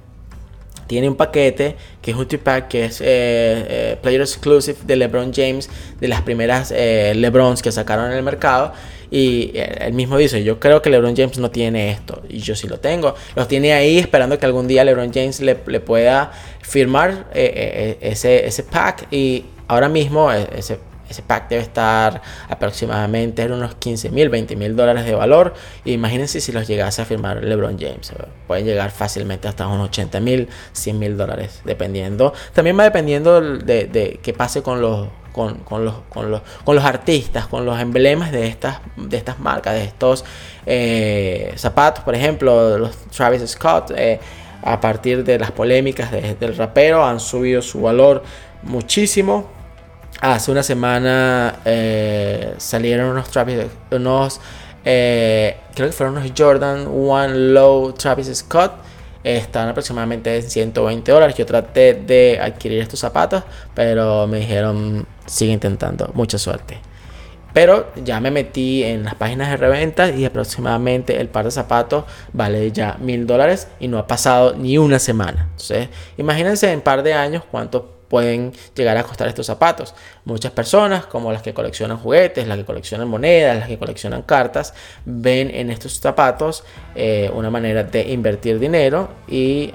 tiene 0.86 1.09
un 1.09 1.16
paquete 1.16 1.76
que 2.01 2.12
es 2.12 2.16
un 2.16 2.26
pack 2.26 2.68
que 2.68 2.84
es 2.84 3.03
eh, 3.05 3.99
Player 4.01 4.20
Exclusive 4.20 4.78
de 4.84 4.95
LeBron 4.95 5.32
James, 5.34 5.68
de 5.99 6.07
las 6.07 6.22
primeras 6.22 6.70
LeBrons 6.70 7.62
que 7.62 7.72
sacaron 7.72 8.12
en 8.12 8.16
el 8.16 8.22
mercado. 8.22 8.72
Y 9.15 9.53
él 9.55 9.93
mismo 9.93 10.19
dice, 10.19 10.43
yo 10.43 10.59
creo 10.59 10.83
que 10.83 10.91
LeBron 10.91 11.15
James 11.15 11.39
no 11.39 11.49
tiene 11.49 11.93
esto. 11.93 12.21
Y 12.29 12.41
yo 12.41 12.57
sí 12.57 12.67
lo 12.67 12.81
tengo. 12.81 13.15
Los 13.37 13.47
tiene 13.47 13.73
ahí 13.73 13.97
esperando 13.97 14.41
que 14.41 14.45
algún 14.45 14.67
día 14.67 14.83
LeBron 14.83 15.12
James 15.15 15.39
le, 15.39 15.55
pueda 15.55 16.33
firmar 16.62 17.29
eh, 17.33 17.45
eh, 17.45 17.53
eh, 17.55 17.99
ese, 18.01 18.45
ese 18.45 18.65
pack. 18.65 19.07
Y 19.12 19.45
ahora 19.69 19.89
mismo 19.89 20.33
ese, 20.33 20.81
ese 21.09 21.23
pack 21.23 21.49
debe 21.49 21.62
estar 21.62 22.23
aproximadamente 22.49 23.43
en 23.43 23.53
unos 23.53 23.77
15 23.77 24.11
mil, 24.11 24.31
20 24.31 24.57
mil 24.57 24.75
dólares 24.75 25.05
de 25.05 25.15
valor. 25.15 25.55
Imagínense 25.85 26.41
si 26.41 26.51
los 26.51 26.67
llegase 26.67 27.01
a 27.01 27.05
firmar 27.05 27.45
LeBron 27.45 27.79
James. 27.79 28.12
Pueden 28.49 28.67
llegar 28.67 28.91
fácilmente 28.91 29.47
hasta 29.47 29.69
unos 29.69 29.91
80 29.91 30.19
mil, 30.19 30.49
100 30.73 30.99
mil 30.99 31.17
dólares, 31.17 31.61
dependiendo. 31.65 32.33
También 32.53 32.77
va 32.77 32.83
dependiendo 32.83 33.41
de, 33.41 33.85
de 33.85 34.19
qué 34.21 34.33
pase 34.33 34.62
con 34.62 34.81
los 34.81 35.07
con, 35.35 35.85
los, 35.85 35.95
con, 36.11 36.30
los, 36.30 36.43
con 36.64 36.76
los 36.76 36.85
artistas, 36.85 37.49
con 37.49 37.66
los 37.66 37.80
emblemas 37.80 38.30
de 38.30 38.47
estas, 38.47 38.78
de 38.97 39.16
estas 39.16 39.41
marcas, 39.41 39.74
de 39.74 39.82
estos 39.82 40.24
eh, 40.64 41.53
zapatos, 41.57 42.05
por 42.05 42.14
ejemplo, 42.14 42.78
los 42.78 42.97
Travis 43.09 43.43
Scott, 43.51 43.91
eh, 43.97 44.20
a 44.62 44.80
partir 44.80 45.24
de 45.24 45.41
las 45.41 45.51
polémicas 45.51 46.12
del 46.12 46.57
rapero, 46.57 47.05
han 47.05 47.18
subido 47.18 47.61
su 47.62 47.82
valor 47.82 48.22
muchísimo. 48.62 49.51
Hace 50.20 50.53
una 50.53 50.62
semana 50.62 51.57
eh, 51.64 52.55
salieron 52.59 53.09
unos 53.09 53.28
Travis, 53.28 53.59
unos, 53.91 54.41
creo 54.85 55.57
que 55.74 55.93
fueron 55.93 56.16
unos 56.16 56.30
Jordan 56.39 56.87
One 56.87 57.53
Low 57.53 57.93
Travis 57.93 58.32
Scott 58.37 58.72
están 59.25 59.68
aproximadamente 59.68 60.37
en 60.37 60.43
120 60.43 61.11
dólares. 61.11 61.37
Yo 61.37 61.47
traté 61.47 61.95
de 61.95 62.39
adquirir 62.41 62.81
estos 62.81 63.01
zapatos, 63.01 63.43
pero 63.75 64.27
me 64.27 64.39
dijeron, 64.39 65.07
sigue 65.27 65.53
intentando, 65.53 66.11
mucha 66.14 66.39
suerte. 66.39 66.79
Pero 67.55 67.93
ya 68.05 68.20
me 68.20 68.33
metí 68.33 68.83
en 68.83 69.05
las 69.05 69.14
páginas 69.14 69.49
de 69.49 69.57
reventa 69.57 70.11
y 70.11 70.25
aproximadamente 70.25 71.20
el 71.20 71.29
par 71.29 71.45
de 71.45 71.53
zapatos 71.53 72.05
vale 72.33 72.72
ya 72.72 72.97
mil 73.01 73.29
dólares 73.29 73.68
y 73.79 73.87
no 73.87 73.99
ha 73.99 74.09
pasado 74.09 74.55
ni 74.57 74.77
una 74.77 74.99
semana. 74.99 75.47
Entonces, 75.53 75.89
imagínense 76.16 76.72
en 76.72 76.81
par 76.81 77.05
de 77.05 77.14
años 77.14 77.45
cuánto 77.49 77.93
pueden 78.15 78.53
llegar 78.77 78.97
a 78.97 79.03
costar 79.03 79.27
estos 79.27 79.47
zapatos. 79.47 79.93
Muchas 80.25 80.53
personas, 80.53 81.05
como 81.07 81.33
las 81.33 81.43
que 81.43 81.53
coleccionan 81.53 81.97
juguetes, 81.97 82.47
las 82.47 82.57
que 82.57 82.65
coleccionan 82.65 83.09
monedas, 83.09 83.59
las 83.59 83.67
que 83.67 83.77
coleccionan 83.77 84.23
cartas, 84.23 84.73
ven 85.05 85.51
en 85.53 85.69
estos 85.69 85.99
zapatos 85.99 86.62
eh, 86.95 87.29
una 87.35 87.51
manera 87.51 87.83
de 87.83 88.12
invertir 88.12 88.61
dinero 88.61 89.09
y 89.27 89.65
eh, 89.65 89.73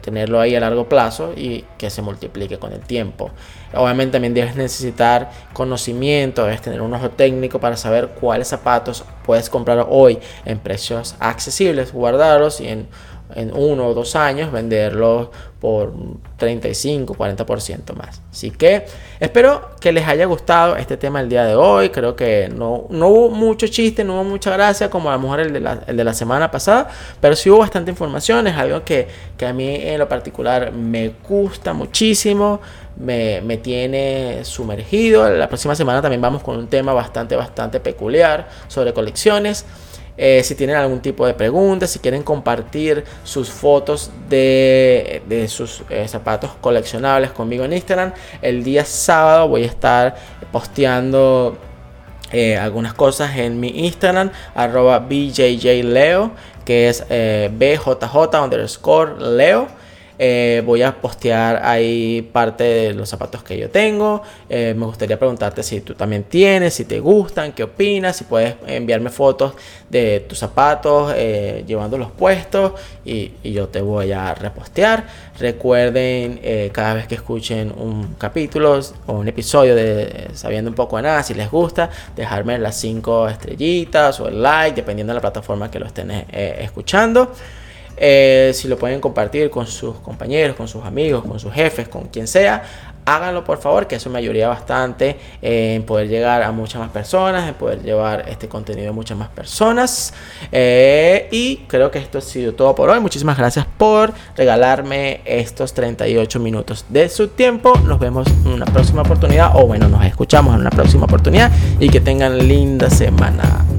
tenerlo 0.00 0.40
ahí 0.40 0.56
a 0.56 0.60
largo 0.60 0.88
plazo 0.88 1.34
y 1.36 1.66
que 1.76 1.90
se 1.90 2.00
multiplique 2.00 2.58
con 2.58 2.72
el 2.72 2.80
tiempo. 2.80 3.30
Obviamente 3.74 4.12
también 4.12 4.32
debes 4.32 4.56
necesitar 4.56 5.30
conocimiento, 5.52 6.44
debes 6.44 6.62
tener 6.62 6.80
un 6.80 6.94
ojo 6.94 7.10
técnico 7.10 7.58
para 7.58 7.76
saber 7.76 8.08
cuáles 8.18 8.48
zapatos 8.48 9.04
puedes 9.22 9.50
comprar 9.50 9.86
hoy 9.86 10.18
en 10.46 10.58
precios 10.60 11.14
accesibles, 11.20 11.92
guardarlos 11.92 12.58
y 12.62 12.68
en 12.68 12.88
en 13.34 13.52
uno 13.54 13.88
o 13.88 13.94
dos 13.94 14.16
años 14.16 14.52
venderlo 14.52 15.30
por 15.62 15.92
35, 16.38 17.14
40% 17.14 17.94
más. 17.94 18.20
Así 18.32 18.50
que 18.50 18.84
espero 19.20 19.70
que 19.80 19.92
les 19.92 20.08
haya 20.08 20.26
gustado 20.26 20.74
este 20.74 20.96
tema 20.96 21.20
el 21.20 21.28
día 21.28 21.44
de 21.44 21.54
hoy. 21.54 21.90
Creo 21.90 22.16
que 22.16 22.50
no, 22.52 22.86
no 22.90 23.06
hubo 23.06 23.30
mucho 23.30 23.68
chiste, 23.68 24.02
no 24.02 24.14
hubo 24.14 24.24
mucha 24.24 24.50
gracia 24.50 24.90
como 24.90 25.08
a 25.08 25.14
lo 25.14 25.20
mejor 25.20 25.38
el 25.38 25.52
de, 25.52 25.60
la, 25.60 25.84
el 25.86 25.96
de 25.96 26.02
la 26.02 26.14
semana 26.14 26.50
pasada, 26.50 26.88
pero 27.20 27.36
sí 27.36 27.48
hubo 27.48 27.58
bastante 27.58 27.92
información. 27.92 28.48
Es 28.48 28.56
algo 28.56 28.84
que, 28.84 29.06
que 29.36 29.46
a 29.46 29.52
mí 29.52 29.76
en 29.76 30.00
lo 30.00 30.08
particular 30.08 30.72
me 30.72 31.12
gusta 31.28 31.72
muchísimo. 31.72 32.60
Me, 32.96 33.40
me, 33.40 33.56
tiene 33.58 34.44
sumergido. 34.44 35.30
La 35.30 35.48
próxima 35.48 35.76
semana 35.76 36.02
también 36.02 36.20
vamos 36.20 36.42
con 36.42 36.56
un 36.56 36.66
tema 36.66 36.92
bastante, 36.92 37.36
bastante 37.36 37.78
peculiar 37.78 38.48
sobre 38.66 38.92
colecciones. 38.92 39.64
Eh, 40.24 40.44
si 40.44 40.54
tienen 40.54 40.76
algún 40.76 41.00
tipo 41.00 41.26
de 41.26 41.34
preguntas, 41.34 41.90
si 41.90 41.98
quieren 41.98 42.22
compartir 42.22 43.02
sus 43.24 43.50
fotos 43.50 44.12
de, 44.28 45.20
sus 45.48 45.82
eh, 45.90 46.06
zapatos 46.06 46.52
coleccionables 46.60 47.32
conmigo 47.32 47.64
en 47.64 47.72
Instagram, 47.72 48.12
el 48.40 48.62
día 48.62 48.84
sábado 48.84 49.48
voy 49.48 49.64
a 49.64 49.66
estar 49.66 50.14
posteando 50.52 51.58
eh, 52.30 52.56
algunas 52.56 52.94
cosas 52.94 53.36
en 53.36 53.58
mi 53.58 53.70
Instagram, 53.84 54.30
arroba 54.54 55.00
BJJLeo, 55.00 56.30
que 56.64 56.88
es 56.88 57.04
BJJ 57.08 58.44
underscore 58.44 59.16
Leo. 59.18 59.81
Eh, 60.24 60.62
voy 60.64 60.82
a 60.82 61.00
postear 61.00 61.62
ahí 61.64 62.22
parte 62.22 62.62
de 62.62 62.94
los 62.94 63.08
zapatos 63.08 63.42
que 63.42 63.58
yo 63.58 63.70
tengo. 63.70 64.22
Eh, 64.48 64.72
me 64.76 64.86
gustaría 64.86 65.18
preguntarte 65.18 65.64
si 65.64 65.80
tú 65.80 65.94
también 65.94 66.22
tienes, 66.22 66.74
si 66.74 66.84
te 66.84 67.00
gustan, 67.00 67.50
qué 67.50 67.64
opinas, 67.64 68.18
si 68.18 68.22
puedes 68.22 68.54
enviarme 68.68 69.10
fotos 69.10 69.54
de 69.90 70.20
tus 70.20 70.38
zapatos 70.38 71.12
eh, 71.16 71.64
llevándolos 71.66 72.12
puestos 72.12 72.74
y, 73.04 73.32
yo 73.42 73.66
te 73.66 73.80
voy 73.80 74.12
a 74.12 74.32
repostear. 74.32 75.08
Recuerden 75.40 76.40
cada 76.70 76.94
vez 76.94 77.08
que 77.08 77.16
escuchen 77.16 77.72
un 77.76 78.14
capítulo 78.14 78.78
o 79.06 79.14
un 79.14 79.26
episodio 79.26 79.74
de 79.74 80.28
Sabiendo 80.34 80.70
un 80.70 80.76
poco 80.76 80.98
de 80.98 81.02
nada, 81.02 81.24
si 81.24 81.34
les 81.34 81.50
gusta, 81.50 81.90
dejarme 82.14 82.60
las 82.60 82.76
5 82.76 83.28
estrellitas 83.28 84.20
o 84.20 84.28
el 84.28 84.40
like, 84.40 84.76
dependiendo 84.76 85.10
de 85.10 85.16
la 85.16 85.20
plataforma 85.20 85.68
que 85.68 85.80
lo 85.80 85.86
estén 85.86 86.12
escuchando. 86.30 87.32
Eh, 88.04 88.50
si 88.52 88.66
lo 88.66 88.76
pueden 88.76 89.00
compartir 89.00 89.48
con 89.48 89.64
sus 89.64 89.94
compañeros, 90.00 90.56
con 90.56 90.66
sus 90.66 90.84
amigos, 90.84 91.24
con 91.24 91.38
sus 91.38 91.52
jefes, 91.52 91.86
con 91.86 92.08
quien 92.08 92.26
sea, 92.26 92.64
háganlo 93.04 93.44
por 93.44 93.58
favor, 93.58 93.86
que 93.86 93.96
eso 93.96 94.10
me 94.10 94.46
bastante 94.46 95.16
en 95.40 95.84
poder 95.84 96.08
llegar 96.08 96.42
a 96.42 96.50
muchas 96.50 96.80
más 96.80 96.90
personas, 96.90 97.48
en 97.48 97.54
poder 97.54 97.80
llevar 97.82 98.28
este 98.28 98.48
contenido 98.48 98.90
a 98.90 98.92
muchas 98.92 99.16
más 99.16 99.28
personas. 99.28 100.14
Eh, 100.50 101.28
y 101.30 101.58
creo 101.68 101.92
que 101.92 102.00
esto 102.00 102.18
ha 102.18 102.20
sido 102.20 102.54
todo 102.54 102.74
por 102.74 102.90
hoy. 102.90 102.98
Muchísimas 102.98 103.38
gracias 103.38 103.66
por 103.78 104.12
regalarme 104.36 105.20
estos 105.24 105.72
38 105.72 106.40
minutos 106.40 106.84
de 106.88 107.08
su 107.08 107.28
tiempo. 107.28 107.72
Nos 107.86 108.00
vemos 108.00 108.26
en 108.44 108.52
una 108.52 108.66
próxima 108.66 109.02
oportunidad, 109.02 109.52
o 109.54 109.64
bueno, 109.66 109.88
nos 109.88 110.04
escuchamos 110.04 110.54
en 110.54 110.62
una 110.62 110.70
próxima 110.70 111.04
oportunidad 111.04 111.52
y 111.78 111.88
que 111.88 112.00
tengan 112.00 112.36
linda 112.48 112.90
semana. 112.90 113.71